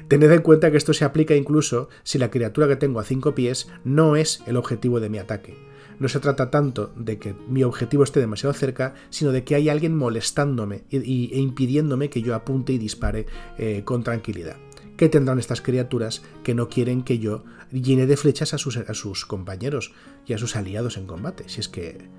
Tened 0.10 0.32
en 0.32 0.42
cuenta 0.42 0.72
que 0.72 0.78
esto 0.78 0.94
se 0.94 1.06
aplica 1.06 1.36
incluso 1.36 1.88
si 2.04 2.18
la 2.18 2.32
criatura 2.32 2.68
que 2.68 2.76
tengo 2.76 3.00
a 3.00 3.04
5 3.04 3.36
pies 3.36 3.70
no 3.84 4.16
es 4.16 4.44
el 4.48 4.58
objetivo 4.58 5.00
de 5.00 5.10
mi 5.10 5.20
ataque. 5.20 5.56
No 6.00 6.10
se 6.10 6.20
trata 6.20 6.50
tanto 6.50 6.92
de 6.96 7.20
que 7.20 7.36
mi 7.48 7.64
objetivo 7.64 8.04
esté 8.04 8.20
demasiado 8.20 8.54
cerca, 8.54 8.96
sino 9.10 9.32
de 9.32 9.44
que 9.44 9.56
hay 9.56 9.70
alguien 9.70 9.96
molestándome 9.96 10.84
e 10.90 10.98
impidiéndome 11.40 12.10
que 12.10 12.22
yo 12.22 12.34
apunte 12.34 12.74
y 12.74 12.78
dispare 12.78 13.28
eh, 13.58 13.84
con 13.86 14.04
tranquilidad 14.04 14.58
¿Qué 15.00 15.08
tendrán 15.08 15.40
estas 15.40 15.62
criaturas 15.62 16.24
que 16.44 16.54
no 16.54 16.68
quieren 16.68 17.04
que 17.04 17.20
yo 17.20 17.46
llene 17.72 18.06
de 18.06 18.18
flechas 18.18 18.54
a 18.54 18.58
sus, 18.58 18.76
a 18.76 18.94
sus 18.94 19.26
compañeros 19.26 19.94
y 20.26 20.34
a 20.34 20.38
sus 20.38 20.58
aliados 20.58 20.98
en 20.98 21.08
combate? 21.08 21.48
Si 21.48 21.62
es 21.62 21.70
que 21.70 22.10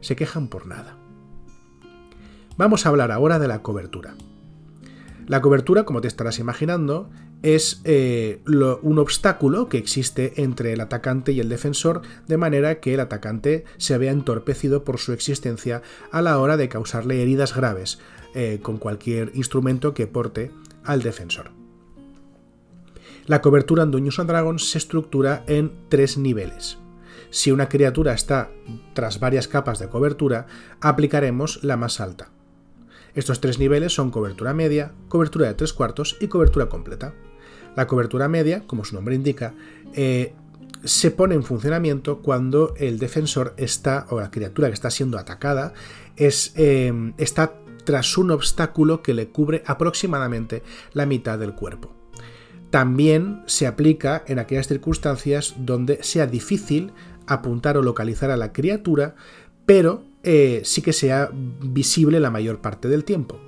se 0.00 0.14
quejan 0.14 0.46
por 0.46 0.68
nada. 0.68 0.96
Vamos 2.56 2.86
a 2.86 2.90
hablar 2.90 3.10
ahora 3.10 3.40
de 3.40 3.48
la 3.48 3.62
cobertura. 3.62 4.14
La 5.26 5.40
cobertura, 5.40 5.82
como 5.82 6.00
te 6.00 6.06
estarás 6.06 6.38
imaginando, 6.38 7.10
es 7.42 7.80
eh, 7.84 8.42
un 8.46 8.98
obstáculo 8.98 9.68
que 9.68 9.78
existe 9.78 10.42
entre 10.42 10.72
el 10.72 10.80
atacante 10.80 11.32
y 11.32 11.40
el 11.40 11.48
defensor, 11.48 12.02
de 12.26 12.36
manera 12.36 12.80
que 12.80 12.94
el 12.94 13.00
atacante 13.00 13.64
se 13.78 13.96
vea 13.98 14.12
entorpecido 14.12 14.84
por 14.84 14.98
su 14.98 15.12
existencia 15.12 15.82
a 16.12 16.20
la 16.22 16.38
hora 16.38 16.56
de 16.56 16.68
causarle 16.68 17.22
heridas 17.22 17.54
graves 17.54 17.98
eh, 18.34 18.60
con 18.62 18.78
cualquier 18.78 19.32
instrumento 19.34 19.94
que 19.94 20.06
porte 20.06 20.50
al 20.84 21.02
defensor. 21.02 21.50
La 23.26 23.40
cobertura 23.40 23.84
en 23.84 23.90
Dungeons 23.90 24.26
Dragons 24.26 24.70
se 24.70 24.78
estructura 24.78 25.44
en 25.46 25.72
tres 25.88 26.18
niveles. 26.18 26.78
Si 27.30 27.52
una 27.52 27.68
criatura 27.68 28.12
está 28.12 28.50
tras 28.92 29.20
varias 29.20 29.46
capas 29.46 29.78
de 29.78 29.88
cobertura, 29.88 30.46
aplicaremos 30.80 31.62
la 31.62 31.76
más 31.76 32.00
alta. 32.00 32.30
Estos 33.14 33.40
tres 33.40 33.58
niveles 33.58 33.94
son 33.94 34.10
cobertura 34.10 34.52
media, 34.52 34.92
cobertura 35.08 35.48
de 35.48 35.54
tres 35.54 35.72
cuartos 35.72 36.16
y 36.20 36.28
cobertura 36.28 36.68
completa. 36.68 37.14
La 37.76 37.86
cobertura 37.86 38.28
media, 38.28 38.66
como 38.66 38.84
su 38.84 38.94
nombre 38.94 39.14
indica, 39.14 39.54
eh, 39.94 40.34
se 40.84 41.10
pone 41.10 41.34
en 41.34 41.42
funcionamiento 41.42 42.20
cuando 42.20 42.74
el 42.76 42.98
defensor 42.98 43.54
está, 43.56 44.06
o 44.10 44.20
la 44.20 44.30
criatura 44.30 44.68
que 44.68 44.74
está 44.74 44.90
siendo 44.90 45.18
atacada, 45.18 45.72
es, 46.16 46.52
eh, 46.56 47.12
está 47.18 47.54
tras 47.84 48.16
un 48.18 48.30
obstáculo 48.30 49.02
que 49.02 49.14
le 49.14 49.28
cubre 49.28 49.62
aproximadamente 49.66 50.62
la 50.92 51.06
mitad 51.06 51.38
del 51.38 51.54
cuerpo. 51.54 51.94
También 52.70 53.42
se 53.46 53.66
aplica 53.66 54.22
en 54.26 54.38
aquellas 54.38 54.68
circunstancias 54.68 55.54
donde 55.58 56.02
sea 56.02 56.26
difícil 56.26 56.92
apuntar 57.26 57.76
o 57.76 57.82
localizar 57.82 58.30
a 58.30 58.36
la 58.36 58.52
criatura, 58.52 59.16
pero 59.66 60.04
eh, 60.22 60.62
sí 60.64 60.82
que 60.82 60.92
sea 60.92 61.30
visible 61.32 62.20
la 62.20 62.30
mayor 62.30 62.60
parte 62.60 62.88
del 62.88 63.04
tiempo. 63.04 63.40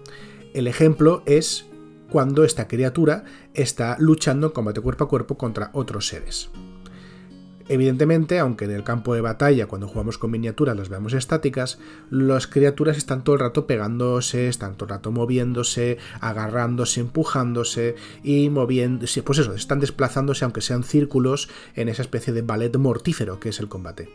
El 0.54 0.66
ejemplo 0.66 1.22
es 1.26 1.66
cuando 2.12 2.44
esta 2.44 2.68
criatura 2.68 3.24
está 3.54 3.96
luchando 3.98 4.48
en 4.48 4.52
combate 4.52 4.82
cuerpo 4.82 5.04
a 5.04 5.08
cuerpo 5.08 5.38
contra 5.38 5.70
otros 5.72 6.08
seres. 6.08 6.50
Evidentemente, 7.68 8.38
aunque 8.38 8.66
en 8.66 8.72
el 8.72 8.84
campo 8.84 9.14
de 9.14 9.22
batalla, 9.22 9.66
cuando 9.66 9.88
jugamos 9.88 10.18
con 10.18 10.30
miniaturas, 10.30 10.76
las 10.76 10.90
veamos 10.90 11.14
estáticas, 11.14 11.78
las 12.10 12.46
criaturas 12.46 12.98
están 12.98 13.24
todo 13.24 13.36
el 13.36 13.40
rato 13.40 13.66
pegándose, 13.66 14.48
están 14.48 14.74
todo 14.74 14.88
el 14.88 14.90
rato 14.90 15.10
moviéndose, 15.10 15.96
agarrándose, 16.20 17.00
empujándose 17.00 17.94
y 18.22 18.50
moviéndose. 18.50 19.22
Pues 19.22 19.38
eso, 19.38 19.54
están 19.54 19.80
desplazándose, 19.80 20.44
aunque 20.44 20.60
sean 20.60 20.84
círculos, 20.84 21.48
en 21.74 21.88
esa 21.88 22.02
especie 22.02 22.34
de 22.34 22.42
ballet 22.42 22.76
mortífero 22.76 23.40
que 23.40 23.48
es 23.48 23.58
el 23.58 23.70
combate. 23.70 24.10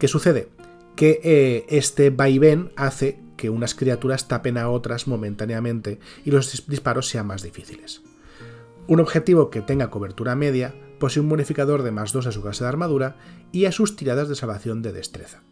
¿Qué 0.00 0.08
sucede? 0.08 0.48
Que 0.96 1.20
eh, 1.22 1.66
este 1.68 2.10
vaivén 2.10 2.72
hace 2.74 3.23
que 3.36 3.50
unas 3.50 3.74
criaturas 3.74 4.28
tapen 4.28 4.58
a 4.58 4.68
otras 4.68 5.06
momentáneamente 5.06 5.98
y 6.24 6.30
los 6.30 6.66
disparos 6.66 7.08
sean 7.08 7.26
más 7.26 7.42
difíciles. 7.42 8.02
Un 8.86 9.00
objetivo 9.00 9.50
que 9.50 9.62
tenga 9.62 9.90
cobertura 9.90 10.36
media 10.36 10.74
posee 10.98 11.22
un 11.22 11.28
bonificador 11.28 11.82
de 11.82 11.90
más 11.90 12.12
2 12.12 12.26
a 12.26 12.32
su 12.32 12.42
clase 12.42 12.64
de 12.64 12.68
armadura 12.68 13.16
y 13.52 13.64
a 13.64 13.72
sus 13.72 13.96
tiradas 13.96 14.28
de 14.28 14.34
salvación 14.34 14.82
de 14.82 14.92
destreza. 14.92 15.42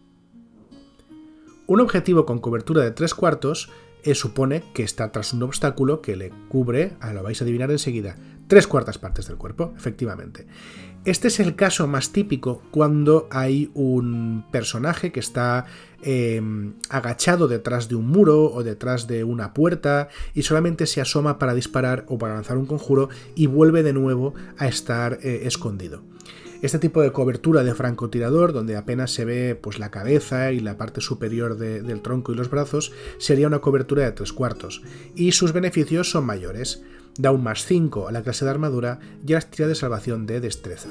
Un 1.67 1.81
objetivo 1.81 2.27
con 2.27 2.41
cobertura 2.41 2.83
de 2.83 2.91
3 2.91 3.15
cuartos 3.15 3.71
eh, 4.05 4.15
supone 4.15 4.65
que 4.75 4.83
está 4.83 5.13
tras 5.13 5.33
un 5.33 5.43
obstáculo 5.45 6.03
que 6.03 6.17
le 6.17 6.33
cubre, 6.49 6.97
a 7.01 7.13
lo 7.13 7.23
vais 7.23 7.41
a 7.41 7.45
adivinar 7.45 7.71
enseguida, 7.71 8.17
tres 8.49 8.67
cuartas 8.67 8.99
partes 8.99 9.29
del 9.29 9.37
cuerpo, 9.37 9.73
efectivamente. 9.77 10.47
Este 11.05 11.27
es 11.27 11.41
el 11.41 11.57
caso 11.57 11.89
más 11.89 12.13
típico 12.13 12.63
cuando 12.71 13.27
hay 13.33 13.73
un 13.75 14.45
personaje 14.53 15.11
que 15.11 15.19
está 15.19 15.67
em, 16.01 16.75
agachado 16.91 17.49
detrás 17.49 17.89
de 17.89 17.97
un 17.97 18.07
muro 18.07 18.45
o 18.45 18.63
detrás 18.63 19.09
de 19.09 19.25
una 19.25 19.53
puerta 19.53 20.11
y 20.33 20.43
solamente 20.43 20.87
se 20.87 21.01
asoma 21.01 21.41
para 21.41 21.55
disparar 21.55 22.05
o 22.07 22.19
para 22.19 22.35
lanzar 22.35 22.57
un 22.57 22.67
conjuro 22.67 23.09
y 23.35 23.47
vuelve 23.47 23.83
de 23.83 23.93
nuevo 23.93 24.35
a 24.59 24.69
estar 24.69 25.19
eh, 25.25 25.41
escondido. 25.43 26.05
Este 26.63 26.79
tipo 26.79 27.03
de 27.03 27.11
cobertura 27.11 27.65
de 27.65 27.75
francotirador, 27.75 28.53
donde 28.53 28.77
apenas 28.77 29.11
se 29.11 29.25
ve 29.25 29.59
pues, 29.61 29.81
la 29.81 29.91
cabeza 29.91 30.53
y 30.53 30.61
la 30.61 30.77
parte 30.77 31.01
superior 31.01 31.57
del 31.57 32.01
tronco 32.01 32.31
y 32.31 32.37
los 32.37 32.49
brazos, 32.49 32.93
sería 33.19 33.49
una 33.49 33.59
cobertura 33.59 34.05
de 34.05 34.13
tres 34.13 34.33
cuartos, 34.33 34.83
y 35.17 35.33
sus 35.33 35.53
beneficios 35.53 36.09
son 36.09 36.25
mayores 36.25 36.85
da 37.19 37.33
un 37.33 37.43
más 37.43 37.65
5 37.67 38.09
a 38.09 38.13
la 38.13 38.23
clase 38.23 38.45
de 38.45 38.51
armadura 38.51 39.01
y 39.27 39.33
a 39.33 39.37
las 39.37 39.51
tiras 39.51 39.69
de 39.69 39.75
salvación 39.75 40.27
de 40.27 40.41
destreza. 40.41 40.89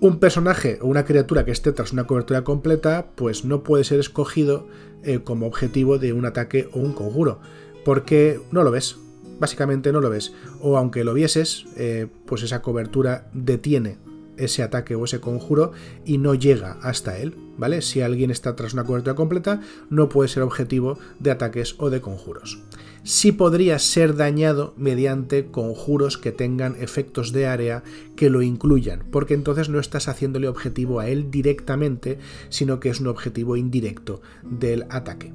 Un 0.00 0.18
personaje 0.18 0.78
o 0.80 0.88
una 0.88 1.04
criatura 1.04 1.44
que 1.44 1.52
esté 1.52 1.70
tras 1.70 1.92
una 1.92 2.06
cobertura 2.06 2.42
completa, 2.42 3.10
pues 3.14 3.44
no 3.44 3.62
puede 3.62 3.84
ser 3.84 4.00
escogido 4.00 4.66
eh, 5.04 5.20
como 5.22 5.46
objetivo 5.46 5.98
de 5.98 6.12
un 6.12 6.24
ataque 6.24 6.68
o 6.72 6.80
un 6.80 6.92
conjuro, 6.92 7.38
porque 7.84 8.40
no 8.50 8.64
lo 8.64 8.72
ves, 8.72 8.96
básicamente 9.38 9.92
no 9.92 10.00
lo 10.00 10.10
ves, 10.10 10.32
o 10.60 10.76
aunque 10.76 11.04
lo 11.04 11.14
vieses, 11.14 11.66
eh, 11.76 12.08
pues 12.26 12.42
esa 12.42 12.62
cobertura 12.62 13.30
detiene 13.32 13.98
ese 14.36 14.62
ataque 14.62 14.94
o 14.94 15.04
ese 15.04 15.20
conjuro 15.20 15.72
y 16.04 16.18
no 16.18 16.34
llega 16.34 16.78
hasta 16.82 17.18
él, 17.18 17.36
¿vale? 17.58 17.82
Si 17.82 18.00
alguien 18.00 18.30
está 18.30 18.56
tras 18.56 18.72
una 18.72 18.84
cobertura 18.84 19.14
completa, 19.14 19.60
no 19.90 20.08
puede 20.08 20.28
ser 20.28 20.42
objetivo 20.42 20.98
de 21.18 21.30
ataques 21.30 21.76
o 21.78 21.90
de 21.90 22.00
conjuros. 22.00 22.62
Sí 23.04 23.32
podría 23.32 23.78
ser 23.80 24.14
dañado 24.14 24.74
mediante 24.76 25.46
conjuros 25.46 26.18
que 26.18 26.30
tengan 26.30 26.76
efectos 26.80 27.32
de 27.32 27.46
área 27.46 27.82
que 28.14 28.30
lo 28.30 28.42
incluyan, 28.42 29.02
porque 29.10 29.34
entonces 29.34 29.68
no 29.68 29.80
estás 29.80 30.06
haciéndole 30.06 30.46
objetivo 30.46 31.00
a 31.00 31.08
él 31.08 31.30
directamente, 31.30 32.18
sino 32.48 32.78
que 32.78 32.90
es 32.90 33.00
un 33.00 33.08
objetivo 33.08 33.56
indirecto 33.56 34.22
del 34.42 34.86
ataque. 34.88 35.32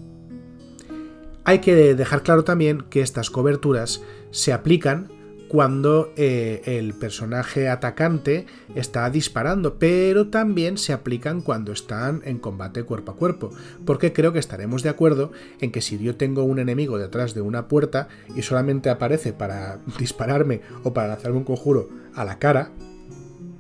Hay 1.44 1.60
que 1.60 1.96
dejar 1.96 2.24
claro 2.24 2.44
también 2.44 2.84
que 2.90 3.02
estas 3.02 3.30
coberturas 3.30 4.02
se 4.32 4.54
aplican 4.54 5.10
cuando 5.48 6.12
eh, 6.16 6.62
el 6.66 6.94
personaje 6.94 7.70
atacante 7.70 8.46
está 8.76 9.10
disparando, 9.10 9.80
pero 9.80 10.28
también 10.28 10.78
se 10.78 10.94
aplican 10.94 11.42
cuando 11.42 11.72
están 11.72 12.22
en 12.26 12.38
combate 12.40 12.84
cuerpo 12.84 13.12
a 13.12 13.16
cuerpo, 13.16 13.52
porque 13.86 14.14
creo 14.14 14.34
que 14.34 14.40
estaremos 14.40 14.84
de 14.84 14.90
acuerdo 14.90 15.32
en 15.60 15.72
que 15.72 15.82
si 15.82 15.98
yo 15.98 16.16
tengo 16.16 16.44
un 16.44 16.60
enemigo 16.60 16.98
detrás 16.98 17.34
de 17.34 17.42
una 17.42 17.68
puerta 17.68 18.08
y 18.36 18.42
solamente 18.42 18.90
aparece 18.90 19.34
para 19.34 19.80
dispararme 20.00 20.62
o 20.84 20.94
para 20.94 21.10
lanzarme 21.10 21.38
un 21.38 21.44
conjuro 21.44 21.90
a 22.14 22.26
la 22.26 22.40
cara, 22.40 22.72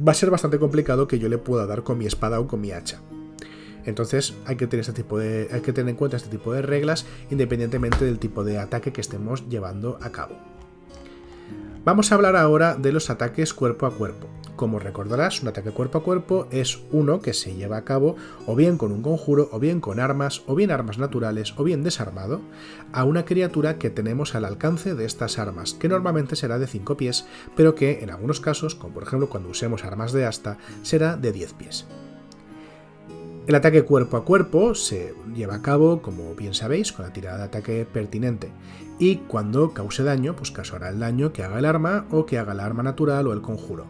va 0.05 0.11
a 0.11 0.15
ser 0.15 0.29
bastante 0.29 0.59
complicado 0.59 1.07
que 1.07 1.19
yo 1.19 1.29
le 1.29 1.37
pueda 1.37 1.65
dar 1.65 1.83
con 1.83 1.97
mi 1.97 2.05
espada 2.05 2.39
o 2.39 2.47
con 2.47 2.61
mi 2.61 2.71
hacha. 2.71 3.01
Entonces 3.85 4.35
hay 4.45 4.57
que 4.57 4.67
tener, 4.67 4.81
este 4.81 5.01
tipo 5.01 5.17
de, 5.17 5.47
hay 5.51 5.61
que 5.61 5.71
tener 5.71 5.91
en 5.91 5.95
cuenta 5.95 6.17
este 6.17 6.29
tipo 6.29 6.51
de 6.51 6.61
reglas 6.61 7.05
independientemente 7.31 8.03
del 8.03 8.19
tipo 8.19 8.43
de 8.43 8.59
ataque 8.59 8.91
que 8.91 8.99
estemos 8.99 9.47
llevando 9.47 9.97
a 10.01 10.11
cabo. 10.11 10.56
Vamos 11.87 12.11
a 12.11 12.15
hablar 12.15 12.35
ahora 12.35 12.75
de 12.75 12.91
los 12.91 13.09
ataques 13.09 13.53
cuerpo 13.53 13.85
a 13.85 13.95
cuerpo. 13.95 14.27
Como 14.57 14.77
recordarás, 14.77 15.41
un 15.41 15.47
ataque 15.47 15.71
cuerpo 15.71 15.99
a 15.99 16.03
cuerpo 16.03 16.45
es 16.51 16.81
uno 16.91 17.21
que 17.21 17.31
se 17.33 17.55
lleva 17.55 17.77
a 17.77 17.85
cabo 17.85 18.17
o 18.45 18.57
bien 18.57 18.77
con 18.77 18.91
un 18.91 19.01
conjuro, 19.01 19.47
o 19.53 19.59
bien 19.61 19.79
con 19.79 20.01
armas, 20.01 20.43
o 20.47 20.55
bien 20.55 20.69
armas 20.69 20.97
naturales, 20.97 21.53
o 21.55 21.63
bien 21.63 21.83
desarmado, 21.83 22.41
a 22.91 23.05
una 23.05 23.23
criatura 23.23 23.77
que 23.77 23.89
tenemos 23.89 24.35
al 24.35 24.43
alcance 24.43 24.95
de 24.95 25.05
estas 25.05 25.39
armas, 25.39 25.75
que 25.75 25.87
normalmente 25.87 26.35
será 26.35 26.59
de 26.59 26.67
5 26.67 26.97
pies, 26.97 27.25
pero 27.55 27.73
que 27.73 27.99
en 28.01 28.09
algunos 28.09 28.41
casos, 28.41 28.75
como 28.75 28.93
por 28.93 29.03
ejemplo 29.03 29.29
cuando 29.29 29.47
usemos 29.47 29.85
armas 29.85 30.11
de 30.11 30.25
asta, 30.25 30.57
será 30.81 31.15
de 31.15 31.31
10 31.31 31.53
pies. 31.53 31.87
El 33.47 33.55
ataque 33.55 33.83
cuerpo 33.83 34.17
a 34.17 34.25
cuerpo 34.25 34.75
se 34.75 35.13
lleva 35.33 35.55
a 35.55 35.61
cabo, 35.61 36.01
como 36.01 36.35
bien 36.35 36.53
sabéis, 36.53 36.91
con 36.91 37.05
la 37.05 37.13
tirada 37.13 37.37
de 37.37 37.43
ataque 37.45 37.85
pertinente 37.85 38.51
y 38.99 39.19
cuando 39.19 39.73
cause 39.73 40.03
daño, 40.03 40.35
pues 40.35 40.51
causará 40.51 40.89
el 40.89 40.99
daño 40.99 41.31
que 41.31 41.43
haga 41.43 41.59
el 41.59 41.63
arma 41.63 42.07
o 42.11 42.25
que 42.25 42.37
haga 42.39 42.51
el 42.51 42.59
arma 42.59 42.83
natural 42.83 43.25
o 43.25 43.31
el 43.31 43.41
conjuro. 43.41 43.85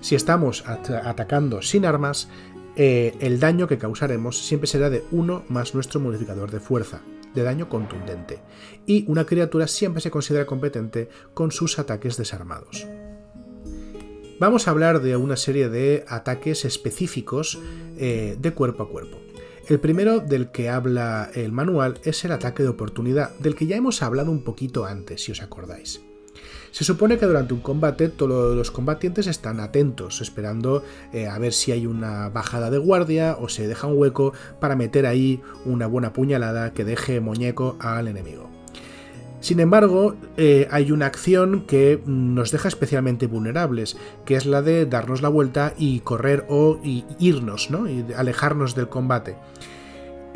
Si 0.00 0.14
estamos 0.14 0.64
atacando 0.66 1.60
sin 1.60 1.84
armas, 1.84 2.30
eh, 2.76 3.14
el 3.20 3.38
daño 3.38 3.68
que 3.68 3.76
causaremos 3.76 4.46
siempre 4.46 4.66
será 4.66 4.88
de 4.88 5.04
1 5.10 5.44
más 5.50 5.74
nuestro 5.74 6.00
modificador 6.00 6.50
de 6.50 6.60
fuerza, 6.60 7.02
de 7.34 7.42
daño 7.42 7.68
contundente, 7.68 8.38
y 8.86 9.04
una 9.08 9.26
criatura 9.26 9.68
siempre 9.68 10.00
se 10.00 10.10
considera 10.10 10.46
competente 10.46 11.10
con 11.34 11.52
sus 11.52 11.78
ataques 11.78 12.16
desarmados. 12.16 12.86
Vamos 14.38 14.66
a 14.66 14.72
hablar 14.72 15.00
de 15.00 15.16
una 15.16 15.36
serie 15.36 15.68
de 15.68 16.04
ataques 16.08 16.64
específicos 16.64 17.60
eh, 17.96 18.36
de 18.40 18.52
cuerpo 18.52 18.82
a 18.82 18.88
cuerpo. 18.88 19.18
El 19.68 19.78
primero 19.78 20.18
del 20.18 20.50
que 20.50 20.68
habla 20.68 21.30
el 21.34 21.52
manual 21.52 22.00
es 22.02 22.24
el 22.24 22.32
ataque 22.32 22.64
de 22.64 22.68
oportunidad, 22.68 23.36
del 23.38 23.54
que 23.54 23.66
ya 23.66 23.76
hemos 23.76 24.02
hablado 24.02 24.32
un 24.32 24.42
poquito 24.42 24.84
antes, 24.84 25.22
si 25.22 25.32
os 25.32 25.42
acordáis. 25.42 26.02
Se 26.72 26.84
supone 26.84 27.18
que 27.18 27.26
durante 27.26 27.54
un 27.54 27.60
combate 27.60 28.08
todos 28.08 28.56
los 28.56 28.70
combatientes 28.70 29.26
están 29.26 29.60
atentos, 29.60 30.20
esperando 30.20 30.82
eh, 31.12 31.28
a 31.28 31.38
ver 31.38 31.52
si 31.52 31.70
hay 31.70 31.86
una 31.86 32.30
bajada 32.30 32.70
de 32.70 32.78
guardia 32.78 33.36
o 33.38 33.48
se 33.48 33.68
deja 33.68 33.86
un 33.86 33.98
hueco 33.98 34.32
para 34.58 34.74
meter 34.74 35.06
ahí 35.06 35.42
una 35.66 35.86
buena 35.86 36.12
puñalada 36.12 36.72
que 36.72 36.84
deje 36.84 37.20
muñeco 37.20 37.76
al 37.78 38.08
enemigo. 38.08 38.61
Sin 39.42 39.58
embargo, 39.58 40.14
eh, 40.36 40.68
hay 40.70 40.92
una 40.92 41.06
acción 41.06 41.66
que 41.66 42.00
nos 42.06 42.52
deja 42.52 42.68
especialmente 42.68 43.26
vulnerables, 43.26 43.96
que 44.24 44.36
es 44.36 44.46
la 44.46 44.62
de 44.62 44.86
darnos 44.86 45.20
la 45.20 45.28
vuelta 45.28 45.74
y 45.76 45.98
correr 45.98 46.46
o 46.48 46.78
irnos, 47.18 47.68
¿no? 47.68 47.90
y 47.90 48.06
alejarnos 48.16 48.76
del 48.76 48.88
combate. 48.88 49.36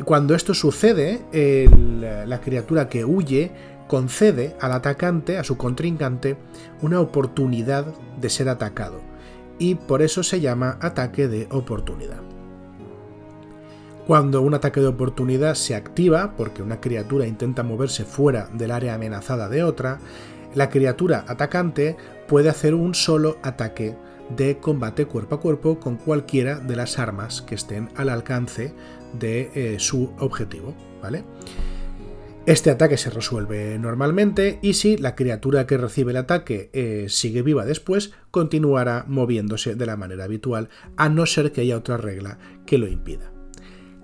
Cuando 0.03 0.35
esto 0.35 0.53
sucede, 0.53 1.21
la 1.31 2.41
criatura 2.41 2.89
que 2.89 3.05
huye 3.05 3.53
concede 3.87 4.57
al 4.59 4.73
atacante, 4.73 5.37
a 5.37 5.45
su 5.45 5.55
contrincante, 5.55 6.35
una 6.81 6.99
oportunidad 6.99 7.85
de 8.19 8.29
ser 8.29 8.49
atacado, 8.49 8.99
y 9.57 9.75
por 9.75 10.01
eso 10.01 10.21
se 10.21 10.41
llama 10.41 10.77
ataque 10.81 11.29
de 11.29 11.47
oportunidad. 11.49 12.36
Cuando 14.07 14.41
un 14.41 14.53
ataque 14.53 14.79
de 14.79 14.87
oportunidad 14.87 15.55
se 15.55 15.75
activa, 15.75 16.33
porque 16.37 16.63
una 16.63 16.79
criatura 16.79 17.27
intenta 17.27 17.61
moverse 17.61 18.05
fuera 18.05 18.49
del 18.53 18.71
área 18.71 18.93
amenazada 18.93 19.49
de 19.49 19.63
otra, 19.63 19.99
la 20.55 20.69
criatura 20.69 21.25
atacante 21.27 21.97
puede 22.25 22.47
hacer 22.47 22.73
un 22.73 22.95
solo 22.95 23.37
ataque 23.43 23.97
de 24.33 24.59
combate 24.59 25.07
cuerpo 25.07 25.35
a 25.35 25.41
cuerpo 25.41 25.77
con 25.81 25.97
cualquiera 25.97 26.57
de 26.57 26.77
las 26.77 26.99
armas 26.99 27.41
que 27.41 27.55
estén 27.55 27.89
al 27.97 28.07
alcance 28.07 28.73
de 29.19 29.51
eh, 29.53 29.75
su 29.77 30.13
objetivo, 30.19 30.73
¿vale? 31.01 31.25
Este 32.45 32.71
ataque 32.71 32.95
se 32.95 33.09
resuelve 33.09 33.77
normalmente 33.77 34.57
y 34.61 34.75
si 34.75 34.95
la 34.95 35.15
criatura 35.15 35.67
que 35.67 35.77
recibe 35.77 36.11
el 36.11 36.17
ataque 36.17 36.69
eh, 36.71 37.07
sigue 37.09 37.41
viva 37.41 37.65
después, 37.65 38.13
continuará 38.31 39.03
moviéndose 39.05 39.75
de 39.75 39.85
la 39.85 39.97
manera 39.97 40.23
habitual, 40.23 40.69
a 40.95 41.09
no 41.09 41.25
ser 41.25 41.51
que 41.51 41.59
haya 41.59 41.75
otra 41.75 41.97
regla 41.97 42.39
que 42.65 42.77
lo 42.77 42.87
impida. 42.87 43.33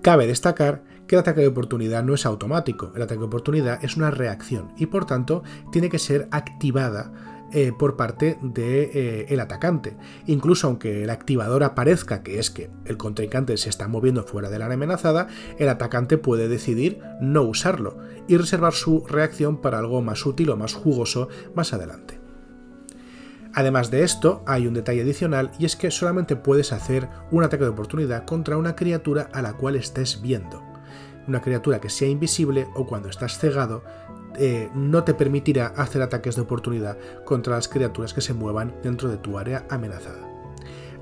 Cabe 0.04 0.26
destacar 0.26 0.82
que 1.06 1.14
el 1.14 1.20
ataque 1.20 1.40
de 1.40 1.46
oportunidad 1.46 2.04
no 2.04 2.12
es 2.12 2.26
automático, 2.26 2.92
el 2.94 3.00
ataque 3.00 3.20
de 3.20 3.24
oportunidad 3.24 3.82
es 3.82 3.96
una 3.96 4.10
reacción 4.10 4.70
y 4.76 4.84
por 4.84 5.06
tanto 5.06 5.42
tiene 5.72 5.88
que 5.88 5.98
ser 5.98 6.28
activada 6.30 7.10
eh, 7.54 7.72
por 7.72 7.96
parte 7.96 8.36
del 8.42 8.52
de, 8.52 9.24
eh, 9.30 9.40
atacante. 9.40 9.96
Incluso 10.26 10.66
aunque 10.66 11.04
el 11.04 11.08
activador 11.08 11.64
aparezca, 11.64 12.22
que 12.22 12.38
es 12.38 12.50
que 12.50 12.68
el 12.84 12.98
contrincante 12.98 13.56
se 13.56 13.70
está 13.70 13.88
moviendo 13.88 14.24
fuera 14.24 14.50
del 14.50 14.60
área 14.60 14.74
amenazada, 14.74 15.28
el 15.58 15.70
atacante 15.70 16.18
puede 16.18 16.48
decidir 16.48 17.00
no 17.22 17.40
usarlo 17.40 17.96
y 18.28 18.36
reservar 18.36 18.74
su 18.74 19.06
reacción 19.06 19.62
para 19.62 19.78
algo 19.78 20.02
más 20.02 20.26
útil 20.26 20.50
o 20.50 20.56
más 20.58 20.74
jugoso 20.74 21.28
más 21.54 21.72
adelante. 21.72 22.13
Además 23.54 23.90
de 23.90 24.02
esto, 24.02 24.42
hay 24.46 24.66
un 24.66 24.74
detalle 24.74 25.02
adicional 25.02 25.52
y 25.58 25.64
es 25.64 25.76
que 25.76 25.90
solamente 25.92 26.34
puedes 26.34 26.72
hacer 26.72 27.08
un 27.30 27.44
ataque 27.44 27.64
de 27.64 27.70
oportunidad 27.70 28.24
contra 28.24 28.56
una 28.56 28.74
criatura 28.74 29.28
a 29.32 29.42
la 29.42 29.52
cual 29.52 29.76
estés 29.76 30.20
viendo. 30.20 30.62
Una 31.28 31.40
criatura 31.40 31.80
que 31.80 31.88
sea 31.88 32.08
invisible 32.08 32.66
o 32.74 32.86
cuando 32.86 33.08
estás 33.08 33.38
cegado 33.38 33.84
eh, 34.36 34.68
no 34.74 35.04
te 35.04 35.14
permitirá 35.14 35.68
hacer 35.68 36.02
ataques 36.02 36.34
de 36.34 36.42
oportunidad 36.42 36.98
contra 37.24 37.54
las 37.54 37.68
criaturas 37.68 38.12
que 38.12 38.20
se 38.20 38.34
muevan 38.34 38.74
dentro 38.82 39.08
de 39.08 39.18
tu 39.18 39.38
área 39.38 39.64
amenazada. 39.70 40.34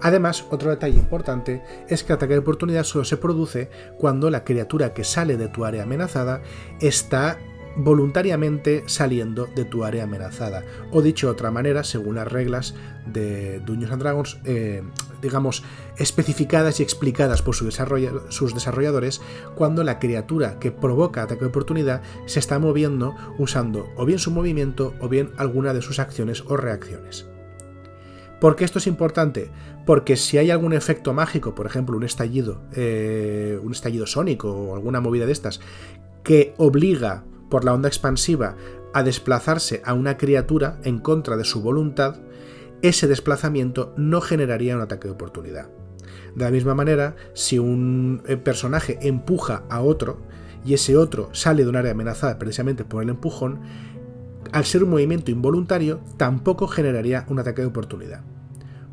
Además, 0.03 0.45
otro 0.51 0.71
detalle 0.71 0.99
importante 0.99 1.63
es 1.89 2.03
que 2.03 2.13
el 2.13 2.17
ataque 2.17 2.35
de 2.35 2.41
oportunidad 2.41 2.83
solo 2.83 3.05
se 3.05 3.17
produce 3.17 3.71
cuando 3.99 4.31
la 4.31 4.45
criatura 4.45 4.93
que 4.93 5.05
sale 5.05 5.37
de 5.37 5.49
tu 5.49 5.65
área 5.65 5.85
amenazada 5.85 6.43
está 6.81 7.39
voluntariamente 7.77 8.85
saliendo 8.87 9.47
de 9.47 9.65
tu 9.65 9.85
área 9.85 10.05
amenazada. 10.05 10.65
O 10.91 11.03
dicho 11.03 11.27
de 11.27 11.33
otra 11.33 11.51
manera, 11.51 11.85
según 11.85 12.17
las 12.17 12.31
reglas 12.31 12.75
de 13.07 13.61
Dungeons 13.61 13.93
and 13.93 14.03
Dragons, 14.03 14.39
eh, 14.45 14.83
digamos, 15.21 15.65
especificadas 15.97 16.81
y 16.81 16.83
explicadas 16.83 17.43
por 17.43 17.55
sus 17.55 18.55
desarrolladores, 18.55 19.21
cuando 19.55 19.85
la 19.85 19.99
criatura 19.99 20.59
que 20.59 20.73
provoca 20.73 21.23
ataque 21.23 21.43
de 21.43 21.47
oportunidad 21.47 22.03
se 22.27 22.39
está 22.39 22.59
moviendo 22.59 23.15
usando 23.39 23.89
o 23.97 24.05
bien 24.05 24.19
su 24.19 24.31
movimiento 24.31 24.95
o 25.01 25.09
bien 25.09 25.31
alguna 25.37 25.75
de 25.75 25.83
sus 25.83 25.99
acciones 25.99 26.45
o 26.47 26.57
reacciones. 26.57 27.27
¿Por 28.41 28.57
qué 28.57 28.65
esto 28.65 28.81
es 28.81 28.89
importante? 28.89 29.51
Porque 29.87 30.17
si 30.17 30.37
hay 30.37 30.51
algún 30.51 30.73
efecto 30.73 31.13
mágico, 31.13 31.55
por 31.55 31.65
ejemplo, 31.65 31.97
un 31.97 32.03
estallido, 32.03 32.61
eh, 32.75 33.57
un 33.63 33.71
estallido 33.71 34.05
sónico 34.05 34.53
o 34.53 34.75
alguna 34.75 35.01
movida 35.01 35.27
de 35.27 35.33
estas, 35.33 35.61
que 36.25 36.53
obliga 36.57 37.23
por 37.53 37.67
la 37.67 37.75
onda 37.75 37.89
expansiva 37.89 38.57
a 38.95 39.03
desplazarse 39.03 39.83
a 39.85 39.93
una 39.93 40.17
criatura 40.17 40.79
en 40.85 40.99
contra 40.99 41.37
de 41.37 41.45
su 41.45 41.61
voluntad, 41.61 42.17
ese 42.81 43.07
desplazamiento 43.07 43.93
no 43.99 44.23
generaría 44.23 44.75
un 44.75 44.81
ataque 44.81 45.07
de 45.07 45.13
oportunidad. 45.13 45.69
De 46.35 46.47
la 46.47 46.51
misma 46.51 46.75
manera, 46.75 47.15
si 47.35 47.59
un 47.59 48.23
eh, 48.27 48.39
personaje 48.39 48.99
empuja 49.03 49.65
a 49.69 49.83
otro 49.83 50.23
y 50.65 50.73
ese 50.73 50.97
otro 50.97 51.29
sale 51.35 51.65
de 51.65 51.69
un 51.69 51.77
área 51.77 51.93
amenazada 51.93 52.39
precisamente 52.39 52.87
por 52.87 53.03
el 53.03 53.11
empujón, 53.11 53.61
al 54.51 54.65
ser 54.65 54.83
un 54.83 54.89
movimiento 54.89 55.31
involuntario, 55.31 56.01
tampoco 56.17 56.69
generaría 56.69 57.27
un 57.29 57.39
ataque 57.39 57.61
de 57.61 57.69
oportunidad. 57.69 58.23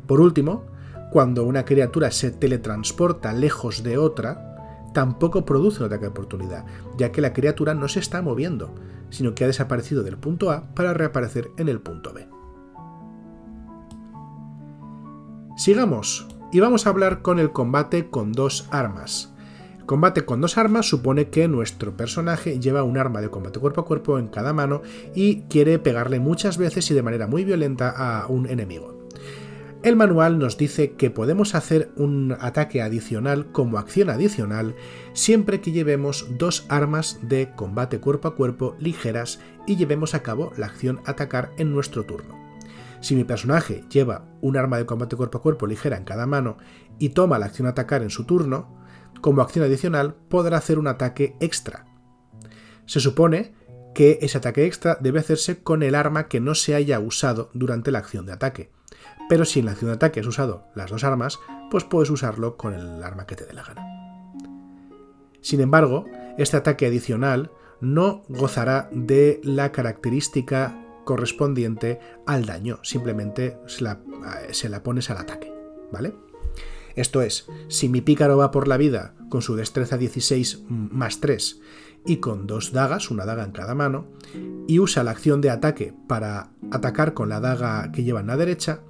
Por 0.06 0.20
último, 0.20 0.66
cuando 1.10 1.44
una 1.44 1.64
criatura 1.64 2.10
se 2.10 2.30
teletransporta 2.30 3.32
lejos 3.32 3.82
de 3.82 3.96
otra, 3.96 4.49
tampoco 4.92 5.44
produce 5.44 5.80
un 5.80 5.86
ataque 5.86 6.04
de 6.04 6.10
oportunidad, 6.10 6.64
ya 6.96 7.12
que 7.12 7.20
la 7.20 7.32
criatura 7.32 7.74
no 7.74 7.88
se 7.88 8.00
está 8.00 8.22
moviendo, 8.22 8.74
sino 9.10 9.34
que 9.34 9.44
ha 9.44 9.48
desaparecido 9.48 10.02
del 10.02 10.18
punto 10.18 10.50
A 10.50 10.74
para 10.74 10.94
reaparecer 10.94 11.50
en 11.56 11.68
el 11.68 11.80
punto 11.80 12.12
B. 12.12 12.28
Sigamos, 15.56 16.26
y 16.52 16.60
vamos 16.60 16.86
a 16.86 16.90
hablar 16.90 17.22
con 17.22 17.38
el 17.38 17.52
combate 17.52 18.08
con 18.08 18.32
dos 18.32 18.66
armas. 18.70 19.34
El 19.78 19.86
combate 19.86 20.24
con 20.24 20.40
dos 20.40 20.56
armas 20.56 20.88
supone 20.88 21.28
que 21.28 21.48
nuestro 21.48 21.96
personaje 21.96 22.58
lleva 22.58 22.82
un 22.82 22.96
arma 22.96 23.20
de 23.20 23.28
combate 23.28 23.60
cuerpo 23.60 23.82
a 23.82 23.84
cuerpo 23.84 24.18
en 24.18 24.28
cada 24.28 24.52
mano 24.52 24.82
y 25.14 25.42
quiere 25.42 25.78
pegarle 25.78 26.20
muchas 26.20 26.58
veces 26.58 26.90
y 26.90 26.94
de 26.94 27.02
manera 27.02 27.26
muy 27.26 27.44
violenta 27.44 27.90
a 27.90 28.26
un 28.28 28.46
enemigo. 28.48 28.99
El 29.82 29.96
manual 29.96 30.38
nos 30.38 30.58
dice 30.58 30.92
que 30.92 31.10
podemos 31.10 31.54
hacer 31.54 31.90
un 31.96 32.36
ataque 32.38 32.82
adicional 32.82 33.50
como 33.50 33.78
acción 33.78 34.10
adicional 34.10 34.74
siempre 35.14 35.62
que 35.62 35.72
llevemos 35.72 36.26
dos 36.36 36.66
armas 36.68 37.18
de 37.22 37.54
combate 37.56 37.98
cuerpo 37.98 38.28
a 38.28 38.34
cuerpo 38.34 38.76
ligeras 38.78 39.40
y 39.66 39.76
llevemos 39.76 40.14
a 40.14 40.22
cabo 40.22 40.52
la 40.58 40.66
acción 40.66 41.00
atacar 41.06 41.52
en 41.56 41.72
nuestro 41.72 42.04
turno. 42.04 42.38
Si 43.00 43.16
mi 43.16 43.24
personaje 43.24 43.82
lleva 43.88 44.28
un 44.42 44.58
arma 44.58 44.76
de 44.76 44.84
combate 44.84 45.16
cuerpo 45.16 45.38
a 45.38 45.42
cuerpo 45.42 45.66
ligera 45.66 45.96
en 45.96 46.04
cada 46.04 46.26
mano 46.26 46.58
y 46.98 47.10
toma 47.10 47.38
la 47.38 47.46
acción 47.46 47.66
atacar 47.66 48.02
en 48.02 48.10
su 48.10 48.24
turno, 48.24 48.84
como 49.22 49.40
acción 49.40 49.64
adicional 49.64 50.14
podrá 50.28 50.58
hacer 50.58 50.78
un 50.78 50.88
ataque 50.88 51.36
extra. 51.40 51.86
Se 52.84 53.00
supone 53.00 53.54
que 53.94 54.18
ese 54.20 54.36
ataque 54.36 54.66
extra 54.66 54.98
debe 55.00 55.20
hacerse 55.20 55.62
con 55.62 55.82
el 55.82 55.94
arma 55.94 56.28
que 56.28 56.38
no 56.38 56.54
se 56.54 56.74
haya 56.74 57.00
usado 57.00 57.48
durante 57.54 57.90
la 57.90 58.00
acción 58.00 58.26
de 58.26 58.32
ataque 58.32 58.70
pero 59.30 59.44
si 59.44 59.60
en 59.60 59.66
la 59.66 59.70
acción 59.70 59.90
de 59.90 59.94
ataque 59.94 60.18
has 60.18 60.26
usado 60.26 60.64
las 60.74 60.90
dos 60.90 61.04
armas, 61.04 61.38
pues 61.70 61.84
puedes 61.84 62.10
usarlo 62.10 62.56
con 62.56 62.74
el 62.74 63.00
arma 63.00 63.26
que 63.26 63.36
te 63.36 63.46
dé 63.46 63.52
la 63.52 63.62
gana. 63.62 63.86
Sin 65.40 65.60
embargo, 65.60 66.04
este 66.36 66.56
ataque 66.56 66.86
adicional 66.86 67.52
no 67.80 68.24
gozará 68.28 68.90
de 68.90 69.40
la 69.44 69.70
característica 69.70 70.84
correspondiente 71.04 72.00
al 72.26 72.44
daño, 72.44 72.80
simplemente 72.82 73.56
se 73.68 73.84
la, 73.84 74.00
se 74.50 74.68
la, 74.68 74.82
pones 74.82 75.10
al 75.10 75.18
ataque, 75.18 75.54
¿vale? 75.92 76.12
Esto 76.96 77.22
es, 77.22 77.46
si 77.68 77.88
mi 77.88 78.00
pícaro 78.00 78.36
va 78.36 78.50
por 78.50 78.66
la 78.66 78.78
vida 78.78 79.14
con 79.28 79.42
su 79.42 79.54
destreza 79.54 79.96
16 79.96 80.64
más 80.68 81.20
3 81.20 81.60
y 82.06 82.16
con 82.16 82.46
dos 82.46 82.72
dagas, 82.72 83.10
una 83.10 83.26
daga 83.26 83.44
en 83.44 83.52
cada 83.52 83.74
mano, 83.74 84.06
y 84.66 84.78
usa 84.78 85.04
la 85.04 85.10
acción 85.10 85.40
de 85.40 85.50
ataque 85.50 85.94
para 86.06 86.50
atacar 86.70 87.14
con 87.14 87.28
la 87.28 87.40
daga 87.40 87.90
que 87.92 88.04
lleva 88.04 88.20
en 88.20 88.28
la 88.28 88.36
derecha, 88.36 88.80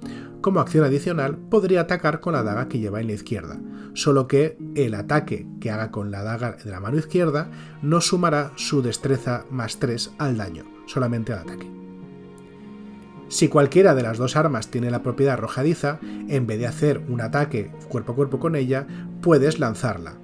como 0.41 0.59
acción 0.59 0.83
adicional 0.83 1.37
podría 1.37 1.81
atacar 1.81 2.19
con 2.19 2.33
la 2.33 2.43
daga 2.43 2.67
que 2.67 2.79
lleva 2.79 2.99
en 2.99 3.07
la 3.07 3.13
izquierda, 3.13 3.59
solo 3.93 4.27
que 4.27 4.57
el 4.75 4.95
ataque 4.95 5.47
que 5.59 5.71
haga 5.71 5.91
con 5.91 6.09
la 6.09 6.23
daga 6.23 6.53
de 6.53 6.71
la 6.71 6.79
mano 6.79 6.97
izquierda 6.97 7.49
no 7.81 8.01
sumará 8.01 8.51
su 8.55 8.81
destreza 8.81 9.45
más 9.51 9.77
3 9.77 10.13
al 10.17 10.37
daño, 10.37 10.65
solamente 10.87 11.33
al 11.33 11.39
ataque. 11.39 11.69
Si 13.27 13.47
cualquiera 13.47 13.95
de 13.95 14.03
las 14.03 14.17
dos 14.17 14.35
armas 14.35 14.67
tiene 14.67 14.91
la 14.91 15.03
propiedad 15.03 15.35
arrojadiza, 15.35 15.99
en 16.27 16.47
vez 16.47 16.59
de 16.59 16.67
hacer 16.67 17.01
un 17.07 17.21
ataque 17.21 17.71
cuerpo 17.87 18.11
a 18.11 18.15
cuerpo 18.15 18.39
con 18.39 18.55
ella, 18.57 18.87
puedes 19.21 19.57
lanzarla. 19.57 20.20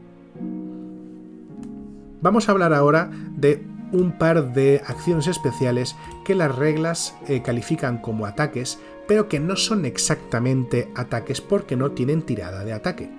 Vamos 2.21 2.49
a 2.49 2.51
hablar 2.51 2.73
ahora 2.73 3.11
de 3.35 3.63
un 3.91 4.17
par 4.17 4.53
de 4.53 4.81
acciones 4.85 5.27
especiales 5.27 5.95
que 6.25 6.35
las 6.35 6.53
reglas 6.53 7.15
eh, 7.27 7.41
califican 7.41 7.99
como 7.99 8.25
ataques, 8.25 8.79
pero 9.07 9.29
que 9.29 9.39
no 9.39 9.55
son 9.55 9.85
exactamente 9.85 10.91
ataques 10.95 11.41
porque 11.41 11.75
no 11.75 11.91
tienen 11.91 12.23
tirada 12.23 12.65
de 12.65 12.73
ataque. 12.73 13.09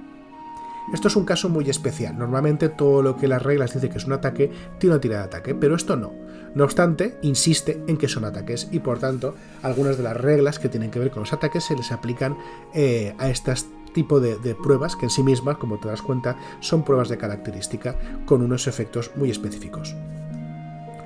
Esto 0.92 1.08
es 1.08 1.16
un 1.16 1.26
caso 1.26 1.48
muy 1.48 1.68
especial. 1.68 2.18
Normalmente 2.18 2.70
todo 2.70 3.02
lo 3.02 3.16
que 3.16 3.28
las 3.28 3.42
reglas 3.42 3.74
dicen 3.74 3.90
que 3.90 3.98
es 3.98 4.06
un 4.06 4.14
ataque 4.14 4.50
tiene 4.78 4.94
una 4.94 5.00
tirada 5.00 5.22
de 5.22 5.28
ataque, 5.28 5.54
pero 5.54 5.76
esto 5.76 5.96
no. 5.96 6.12
No 6.54 6.64
obstante, 6.64 7.18
insiste 7.22 7.82
en 7.86 7.98
que 7.98 8.08
son 8.08 8.24
ataques 8.24 8.68
y 8.72 8.80
por 8.80 8.98
tanto 8.98 9.34
algunas 9.62 9.98
de 9.98 10.02
las 10.02 10.16
reglas 10.16 10.58
que 10.58 10.70
tienen 10.70 10.90
que 10.90 10.98
ver 10.98 11.10
con 11.10 11.20
los 11.20 11.32
ataques 11.32 11.64
se 11.64 11.76
les 11.76 11.92
aplican 11.92 12.36
eh, 12.74 13.14
a 13.18 13.28
este 13.28 13.52
tipo 13.92 14.20
de, 14.20 14.36
pruebas 14.54 14.96
que 14.96 15.06
en 15.06 15.10
sí 15.10 15.22
mismas, 15.22 15.58
como 15.58 15.78
te 15.78 15.88
das 15.88 16.02
cuenta, 16.02 16.36
son 16.60 16.84
pruebas 16.84 17.08
de 17.08 17.18
característica 17.18 17.96
con 18.26 18.42
unos 18.42 18.66
efectos 18.66 19.10
muy 19.16 19.30
específicos. 19.30 19.94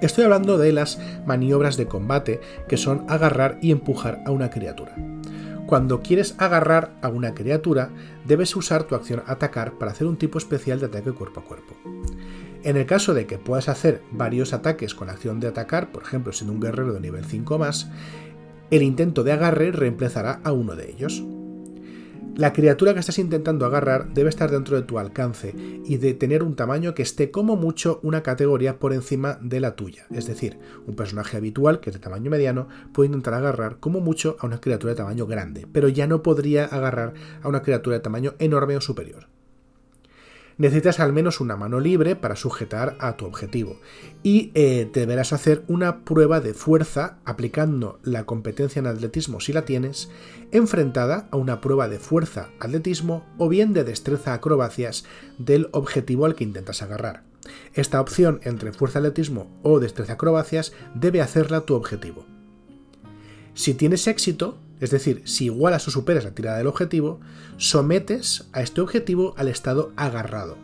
Estoy 0.01 0.25
hablando 0.25 0.59
de 0.59 0.73
las 0.73 0.99
maniobras 1.27 1.77
de 1.77 1.87
combate, 1.87 2.41
que 2.69 2.77
son 2.77 3.05
agarrar 3.09 3.59
y 3.63 3.71
empujar 3.71 4.23
a 4.27 4.33
una 4.33 4.51
criatura. 4.51 4.97
Cuando 5.67 6.03
quieres 6.03 6.35
agarrar 6.39 6.93
a 7.03 7.09
una 7.09 7.35
criatura, 7.35 7.91
debes 8.27 8.55
usar 8.57 8.83
tu 8.85 8.95
acción 8.95 9.23
atacar 9.27 9.79
para 9.79 9.93
hacer 9.93 10.07
un 10.07 10.17
tipo 10.17 10.39
especial 10.39 10.81
de 10.81 10.87
ataque 10.87 11.13
cuerpo 11.13 11.41
a 11.41 11.45
cuerpo. 11.45 11.75
En 12.65 12.77
el 12.77 12.87
caso 12.87 13.15
de 13.15 13.27
que 13.27 13.39
puedas 13.39 13.69
hacer 13.69 14.03
varios 14.11 14.53
ataques 14.53 14.95
con 14.95 15.09
acción 15.09 15.41
de 15.41 15.49
atacar, 15.49 15.91
por 15.91 16.03
ejemplo 16.03 16.33
siendo 16.33 16.53
un 16.53 16.61
guerrero 16.61 16.93
de 16.93 17.01
nivel 17.01 17.25
5 17.25 17.59
más, 17.59 17.89
el 18.71 18.83
intento 18.83 19.25
de 19.25 19.33
agarre 19.33 19.73
reemplazará 19.73 20.41
a 20.45 20.53
uno 20.53 20.77
de 20.77 20.91
ellos. 20.91 21.25
La 22.35 22.55
criatura 22.55 22.95
que 22.95 23.01
estás 23.01 23.19
intentando 23.19 23.67
agarrar 23.67 24.15
debe 24.15 24.31
estar 24.31 24.51
dentro 24.51 24.77
de 24.77 24.85
tu 24.85 24.99
alcance 24.99 25.55
y 25.85 25.99
de 25.99 26.15
tener 26.15 26.43
un 26.43 26.57
tamaño 26.57 26.95
que 26.95 27.03
esté 27.03 27.31
como 27.31 27.57
mucho 27.57 28.01
una 28.03 28.23
categoría 28.23 28.79
por 28.79 28.95
encima 28.95 29.39
de 29.43 29.61
la 29.61 29.77
tuya. 29.77 30.07
Es 30.11 30.27
decir, 30.27 30.59
un 30.87 30.97
personaje 30.97 31.37
habitual, 31.37 31.81
que 31.81 31.91
es 31.91 31.95
de 31.95 32.01
tamaño 32.01 32.31
mediano, 32.31 32.69
puede 32.95 33.09
intentar 33.09 33.35
agarrar 33.35 33.81
como 33.81 34.01
mucho 34.01 34.37
a 34.41 34.47
una 34.47 34.63
criatura 34.63 34.95
de 34.95 34.97
tamaño 34.97 35.27
grande, 35.27 35.67
pero 35.71 35.89
ya 35.89 36.07
no 36.07 36.23
podría 36.23 36.65
agarrar 36.65 37.13
a 37.43 37.49
una 37.49 37.61
criatura 37.61 37.97
de 37.97 38.03
tamaño 38.03 38.33
enorme 38.39 38.79
o 38.79 38.81
superior 38.81 39.29
necesitas 40.59 41.01
al 41.01 41.13
menos 41.13 41.41
una 41.41 41.57
mano 41.57 41.81
libre 41.81 42.17
para 42.17 42.37
sujetar 42.37 42.97
a 43.01 43.17
tu 43.17 43.27
objetivo 43.27 43.81
y 44.23 44.51
eh, 44.55 44.89
deberás 44.93 45.33
hacer 45.33 45.65
una 45.69 46.05
prueba 46.05 46.41
de 46.41 46.55
fuerza 46.55 47.19
aplicando 47.25 47.99
la 48.03 48.25
competencia 48.25 48.81
en 48.81 48.87
atletismo 48.87 49.41
si 49.41 49.53
la 49.53 49.65
tienes, 49.65 50.11
enfrentada 50.51 51.29
a 51.31 51.37
una 51.37 51.61
prueba 51.61 51.89
de 51.89 51.99
fuerza 51.99 52.51
atletismo 52.61 53.25
o 53.39 53.49
bien 53.49 53.73
de 53.73 53.85
destreza 53.85 54.35
acrobacias 54.35 55.05
del 55.39 55.69
objetivo 55.73 56.27
al 56.27 56.35
que 56.35 56.45
intentas 56.45 56.83
agarrar. 56.83 57.25
Esta 57.75 58.01
opción 58.01 58.41
entre 58.45 58.73
fuerza 58.73 59.01
atletismo 59.01 59.51
o 59.63 59.81
destreza 59.81 60.15
acrobacias 60.15 60.73
debe 60.95 61.21
hacerla 61.21 61.63
tu 61.63 61.75
objetivo. 61.75 62.25
Si 63.55 63.75
tienes 63.75 64.07
éxito, 64.07 64.59
es 64.83 64.91
decir, 64.91 65.23
si 65.27 65.45
igualas 65.45 65.87
o 65.87 65.93
superas 65.93 66.25
la 66.25 66.35
tirada 66.35 66.59
del 66.59 66.67
objetivo, 66.67 67.21
sometes 67.57 68.49
a 68.53 68.63
este 68.63 68.81
objetivo 68.81 69.33
al 69.37 69.47
estado 69.47 69.93
agarrado. 69.95 70.59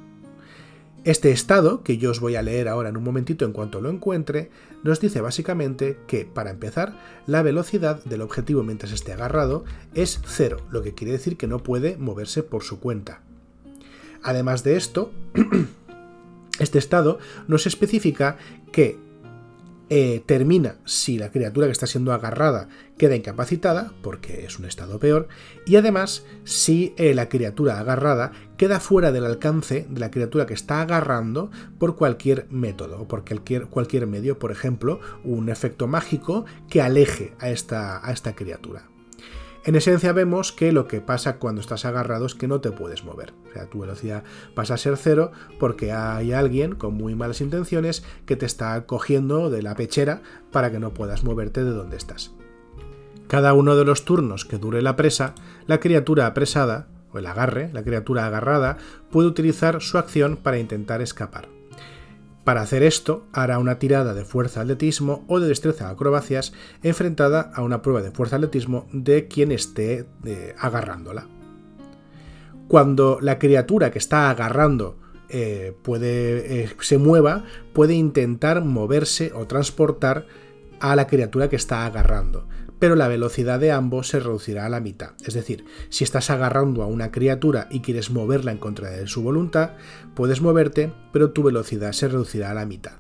Este 1.05 1.31
estado, 1.31 1.85
que 1.85 1.99
yo 1.99 2.11
os 2.11 2.19
voy 2.19 2.35
a 2.35 2.43
leer 2.43 2.67
ahora 2.67 2.89
en 2.89 2.97
un 2.97 3.05
momentito 3.05 3.45
en 3.45 3.53
cuanto 3.53 3.81
lo 3.81 3.91
encuentre, 3.91 4.51
nos 4.83 4.99
dice 4.99 5.21
básicamente 5.21 6.01
que, 6.09 6.25
para 6.25 6.51
empezar, 6.51 6.99
la 7.29 7.43
velocidad 7.43 8.03
del 8.03 8.23
objetivo 8.23 8.65
mientras 8.65 8.91
esté 8.91 9.13
agarrado 9.13 9.65
es 9.95 10.21
cero, 10.27 10.57
lo 10.69 10.83
que 10.83 10.95
quiere 10.95 11.13
decir 11.13 11.37
que 11.37 11.47
no 11.47 11.63
puede 11.63 11.97
moverse 11.97 12.43
por 12.43 12.65
su 12.65 12.81
cuenta. 12.81 13.23
Además 14.25 14.65
de 14.65 14.77
esto, 14.77 15.13
este 16.59 16.81
estado 16.81 17.21
nos 17.47 17.69
especifica 17.69 18.37
que 18.73 18.99
eh, 19.91 20.23
termina 20.27 20.77
si 20.85 21.19
la 21.19 21.31
criatura 21.31 21.67
que 21.67 21.73
está 21.73 21.87
siendo 21.87 22.13
agarrada 22.13 22.69
queda 22.99 23.17
incapacitada, 23.17 23.93
porque 24.03 24.45
es 24.45 24.59
un 24.59 24.65
estado 24.65 24.99
peor, 24.99 25.29
y 25.67 25.77
además 25.77 26.25
si 26.45 26.95
eh, 26.97 27.15
la 27.15 27.29
criatura 27.29 27.79
agarrada 27.79 28.33
queda 28.57 28.81
fuera 28.81 29.13
del 29.13 29.25
alcance 29.25 29.87
de 29.89 30.01
la 30.01 30.11
criatura 30.11 30.47
que 30.47 30.55
está 30.55 30.83
agarrando 30.83 31.51
por 31.79 31.97
cualquier 31.97 32.47
método 32.51 33.01
o 33.01 33.09
por 33.09 33.25
cualquier, 33.25 33.67
cualquier 33.67 34.07
medio, 34.07 34.39
por 34.39 34.53
ejemplo, 34.53 35.01
un 35.25 35.49
efecto 35.49 35.87
mágico 35.87 36.45
que 36.69 36.83
aleje 36.83 37.35
a 37.39 37.51
esta, 37.51 38.07
a 38.07 38.13
esta 38.13 38.35
criatura. 38.35 38.89
En 39.65 39.75
esencia 39.75 40.13
vemos 40.13 40.53
que 40.53 40.73
lo 40.73 40.87
que 40.87 41.01
pasa 41.01 41.39
cuando 41.39 41.61
estás 41.61 41.85
agarrado 41.85 42.27
es 42.27 42.35
que 42.35 42.49
no 42.49 42.61
te 42.61 42.71
puedes 42.71 43.05
mover. 43.05 43.35
O 43.51 43.53
sea, 43.53 43.67
tu 43.67 43.81
velocidad 43.81 44.25
pasa 44.55 44.75
a 44.75 44.79
ser 44.79 44.97
cero 44.97 45.33
porque 45.59 45.93
hay 45.93 46.33
alguien 46.33 46.75
con 46.75 46.95
muy 46.95 47.15
malas 47.15 47.41
intenciones 47.41 48.05
que 48.25 48.37
te 48.37 48.47
está 48.47 48.87
cogiendo 48.87 49.51
de 49.51 49.63
la 49.63 49.75
pechera 49.75 50.23
para 50.53 50.71
que 50.71 50.79
no 50.79 50.95
puedas 50.95 51.25
moverte 51.25 51.65
de 51.65 51.73
donde 51.73 51.97
estás. 51.97 52.33
Cada 53.27 53.53
uno 53.53 53.77
de 53.77 53.85
los 53.85 54.05
turnos 54.05 54.47
que 54.47 54.57
dure 54.57 54.81
la 54.81 54.97
presa, 54.97 55.35
la 55.67 55.81
criatura 55.81 56.27
apresada, 56.27 56.89
o 57.13 57.19
el 57.19 57.27
agarre, 57.27 57.71
la 57.73 57.83
criatura 57.83 58.27
agarrada, 58.27 58.79
puede 59.11 59.29
utilizar 59.29 59.83
su 59.83 59.99
acción 59.99 60.37
para 60.37 60.59
intentar 60.59 61.03
escapar. 61.03 61.58
Para 62.49 62.63
hacer 62.63 62.83
esto, 62.83 63.27
hará 63.35 63.59
una 63.59 63.79
tirada 63.79 64.15
de 64.15 64.25
fuerza 64.25 64.63
atletismo 64.63 65.23
o 65.29 65.39
de 65.39 65.49
destreza 65.49 65.91
acrobacias 65.91 66.55
enfrentada 66.83 67.53
a 67.55 67.61
una 67.61 67.83
prueba 67.83 68.01
de 68.01 68.11
fuerza 68.11 68.37
atletismo 68.37 68.89
de 68.91 69.29
quien 69.29 69.53
esté 69.53 70.07
eh, 70.25 70.55
agarrándola. 70.59 71.27
Cuando 72.67 73.19
la 73.21 73.39
criatura 73.39 73.91
que 73.91 73.99
está 73.99 74.31
agarrando 74.31 74.97
eh, 75.29 75.77
puede, 75.83 76.63
eh, 76.63 76.71
se 76.81 76.97
mueva, 76.97 77.45
puede 77.75 77.93
intentar 77.93 78.65
moverse 78.65 79.31
o 79.35 79.47
transportar 79.47 80.25
a 80.81 80.97
la 80.97 81.07
criatura 81.07 81.51
que 81.51 81.57
está 81.57 81.85
agarrando 81.85 82.49
pero 82.79 82.97
la 82.97 83.09
velocidad 83.09 83.59
de 83.59 83.73
ambos 83.73 84.09
se 84.09 84.21
reducirá 84.21 84.67
a 84.67 84.69
la 84.69 84.81
mitad. 84.81 85.11
Es 85.25 85.35
decir, 85.35 85.65
si 85.89 86.05
estás 86.05 86.31
agarrando 86.31 86.83
a 86.83 86.87
una 86.87 87.11
criatura 87.11 87.69
y 87.71 87.81
quieres 87.81 88.11
moverla 88.11 88.53
en 88.53 88.59
contra 88.59 88.91
de 88.91 89.07
su 89.07 89.23
voluntad, 89.23 89.73
puedes 90.15 90.41
moverte, 90.41 90.93
pero 91.13 91.31
tu 91.31 91.43
velocidad 91.43 91.93
se 91.93 92.09
reducirá 92.09 92.51
a 92.51 92.55
la 92.55 92.67
mitad. 92.67 92.93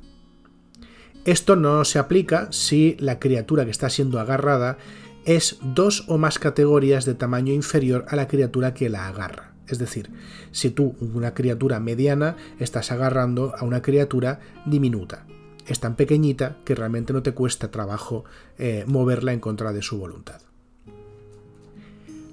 Esto 1.24 1.56
no 1.56 1.84
se 1.84 1.98
aplica 1.98 2.48
si 2.50 2.96
la 2.98 3.18
criatura 3.18 3.64
que 3.64 3.70
está 3.70 3.90
siendo 3.90 4.18
agarrada 4.18 4.78
es 5.24 5.58
dos 5.62 6.04
o 6.08 6.16
más 6.16 6.38
categorías 6.38 7.04
de 7.04 7.14
tamaño 7.14 7.52
inferior 7.52 8.06
a 8.08 8.16
la 8.16 8.28
criatura 8.28 8.72
que 8.72 8.88
la 8.88 9.08
agarra. 9.08 9.52
Es 9.66 9.78
decir, 9.78 10.10
si 10.52 10.70
tú, 10.70 10.96
una 11.00 11.34
criatura 11.34 11.80
mediana, 11.80 12.36
estás 12.58 12.90
agarrando 12.90 13.54
a 13.58 13.64
una 13.64 13.82
criatura 13.82 14.40
diminuta 14.64 15.26
es 15.68 15.80
tan 15.80 15.96
pequeñita 15.96 16.56
que 16.64 16.74
realmente 16.74 17.12
no 17.12 17.22
te 17.22 17.32
cuesta 17.32 17.70
trabajo 17.70 18.24
eh, 18.58 18.84
moverla 18.86 19.32
en 19.32 19.40
contra 19.40 19.72
de 19.72 19.82
su 19.82 19.98
voluntad. 19.98 20.40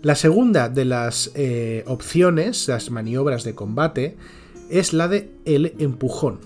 La 0.01 0.15
segunda 0.15 0.69
de 0.69 0.85
las 0.85 1.31
eh, 1.33 1.83
opciones, 1.87 2.67
las 2.67 2.91
maniobras 2.91 3.43
de 3.43 3.55
combate, 3.55 4.17
es 4.69 4.93
la 4.93 5.07
de 5.07 5.31
el 5.45 5.73
empujón. 5.79 6.39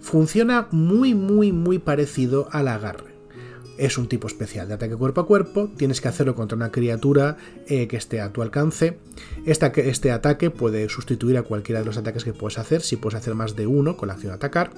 Funciona 0.00 0.68
muy 0.70 1.14
muy 1.14 1.50
muy 1.50 1.78
parecido 1.78 2.48
al 2.52 2.68
agarre. 2.68 3.16
Es 3.76 3.98
un 3.98 4.08
tipo 4.08 4.26
especial 4.26 4.68
de 4.68 4.74
ataque 4.74 4.96
cuerpo 4.96 5.20
a 5.20 5.26
cuerpo, 5.26 5.68
tienes 5.76 6.00
que 6.00 6.08
hacerlo 6.08 6.34
contra 6.34 6.56
una 6.56 6.70
criatura 6.70 7.36
eh, 7.66 7.88
que 7.88 7.96
esté 7.96 8.20
a 8.20 8.32
tu 8.32 8.40
alcance. 8.40 8.98
este 9.44 10.12
ataque 10.12 10.50
puede 10.50 10.88
sustituir 10.88 11.36
a 11.36 11.42
cualquiera 11.42 11.80
de 11.80 11.86
los 11.86 11.98
ataques 11.98 12.24
que 12.24 12.32
puedes 12.32 12.56
hacer, 12.56 12.82
si 12.82 12.96
puedes 12.96 13.18
hacer 13.18 13.34
más 13.34 13.56
de 13.56 13.66
uno 13.66 13.96
con 13.96 14.06
la 14.08 14.14
acción 14.14 14.32
atacar 14.32 14.70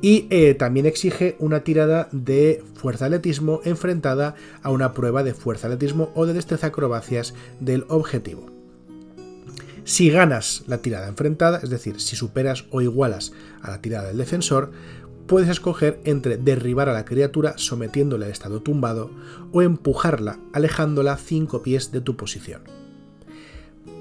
y 0.00 0.26
eh, 0.30 0.54
también 0.54 0.86
exige 0.86 1.36
una 1.38 1.60
tirada 1.60 2.08
de 2.12 2.62
fuerza 2.74 3.06
atletismo 3.06 3.60
enfrentada 3.64 4.34
a 4.62 4.70
una 4.70 4.94
prueba 4.94 5.22
de 5.22 5.34
fuerza 5.34 5.66
atletismo 5.66 6.10
o 6.14 6.26
de 6.26 6.34
destreza 6.34 6.68
acrobacias 6.68 7.34
del 7.60 7.84
objetivo. 7.88 8.46
Si 9.84 10.10
ganas 10.10 10.64
la 10.66 10.78
tirada 10.78 11.08
enfrentada, 11.08 11.60
es 11.62 11.70
decir, 11.70 12.00
si 12.00 12.14
superas 12.14 12.66
o 12.70 12.82
igualas 12.82 13.32
a 13.62 13.70
la 13.70 13.80
tirada 13.80 14.08
del 14.08 14.18
defensor, 14.18 14.70
puedes 15.26 15.48
escoger 15.48 16.00
entre 16.04 16.36
derribar 16.36 16.88
a 16.88 16.92
la 16.92 17.04
criatura 17.04 17.54
sometiéndola 17.56 18.26
al 18.26 18.32
estado 18.32 18.60
tumbado 18.60 19.10
o 19.52 19.62
empujarla 19.62 20.38
alejándola 20.52 21.16
5 21.16 21.62
pies 21.62 21.90
de 21.90 22.00
tu 22.00 22.16
posición 22.16 22.77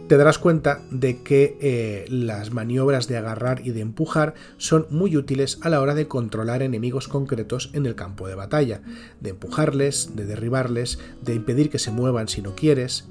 te 0.08 0.17
darás 0.17 0.39
cuenta 0.39 0.82
de 0.89 1.22
que 1.22 1.58
eh, 1.62 2.06
las 2.10 2.52
maniobras 2.52 3.08
de 3.08 3.17
agarrar 3.17 3.62
y 3.65 3.72
de 3.72 3.82
empujar 3.82 4.34
son 4.58 4.88
muy 4.89 5.17
útiles 5.17 5.60
a 5.62 5.70
la 5.70 5.82
hora 5.82 5.96
de 5.96 6.08
controlar 6.08 6.63
enemigos 6.63 7.08
concretos 7.08 7.70
en 7.74 7.86
el 7.86 7.96
campo 7.96 8.28
de 8.28 8.36
batalla, 8.36 8.82
de 9.20 9.32
empujarles, 9.32 10.15
de 10.15 10.26
derribarles, 10.26 11.00
de 11.22 11.36
impedir 11.36 11.70
que 11.70 11.80
se 11.80 11.91
muevan 11.91 12.28
si 12.28 12.41
no 12.41 12.56
quieres, 12.56 13.08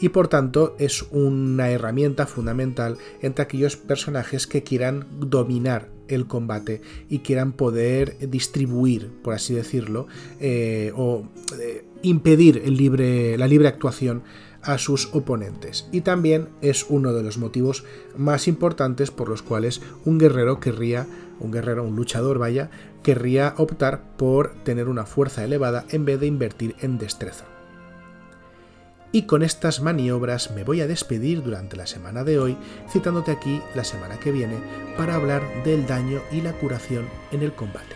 y 0.00 0.10
por 0.10 0.28
tanto 0.28 0.76
es 0.78 1.04
una 1.10 1.70
herramienta 1.70 2.26
fundamental 2.26 2.98
entre 3.22 3.42
aquellos 3.42 3.76
personajes 3.76 4.46
que 4.46 4.62
quieran 4.62 5.06
dominar 5.18 5.88
el 6.08 6.26
combate 6.26 6.82
y 7.08 7.20
quieran 7.20 7.52
poder 7.52 8.16
distribuir, 8.28 9.10
por 9.22 9.34
así 9.34 9.54
decirlo, 9.54 10.06
eh, 10.38 10.92
o 10.94 11.26
eh, 11.58 11.84
impedir 12.02 12.62
la 13.38 13.46
libre 13.46 13.68
actuación 13.68 14.22
a 14.66 14.78
sus 14.78 15.14
oponentes 15.14 15.88
y 15.92 16.02
también 16.02 16.48
es 16.60 16.86
uno 16.88 17.12
de 17.12 17.22
los 17.22 17.38
motivos 17.38 17.84
más 18.16 18.48
importantes 18.48 19.10
por 19.10 19.28
los 19.28 19.42
cuales 19.42 19.80
un 20.04 20.18
guerrero 20.18 20.60
querría, 20.60 21.06
un 21.40 21.52
guerrero, 21.52 21.84
un 21.84 21.96
luchador 21.96 22.38
vaya, 22.38 22.70
querría 23.02 23.54
optar 23.56 24.16
por 24.16 24.52
tener 24.64 24.88
una 24.88 25.06
fuerza 25.06 25.44
elevada 25.44 25.84
en 25.90 26.04
vez 26.04 26.20
de 26.20 26.26
invertir 26.26 26.74
en 26.80 26.98
destreza. 26.98 27.44
Y 29.12 29.22
con 29.22 29.42
estas 29.42 29.80
maniobras 29.80 30.50
me 30.50 30.64
voy 30.64 30.82
a 30.82 30.86
despedir 30.86 31.42
durante 31.42 31.76
la 31.76 31.86
semana 31.86 32.22
de 32.22 32.38
hoy, 32.38 32.56
citándote 32.90 33.30
aquí 33.30 33.62
la 33.74 33.84
semana 33.84 34.18
que 34.18 34.32
viene 34.32 34.56
para 34.98 35.14
hablar 35.14 35.42
del 35.64 35.86
daño 35.86 36.20
y 36.30 36.42
la 36.42 36.52
curación 36.52 37.06
en 37.32 37.42
el 37.42 37.54
combate. 37.54 37.95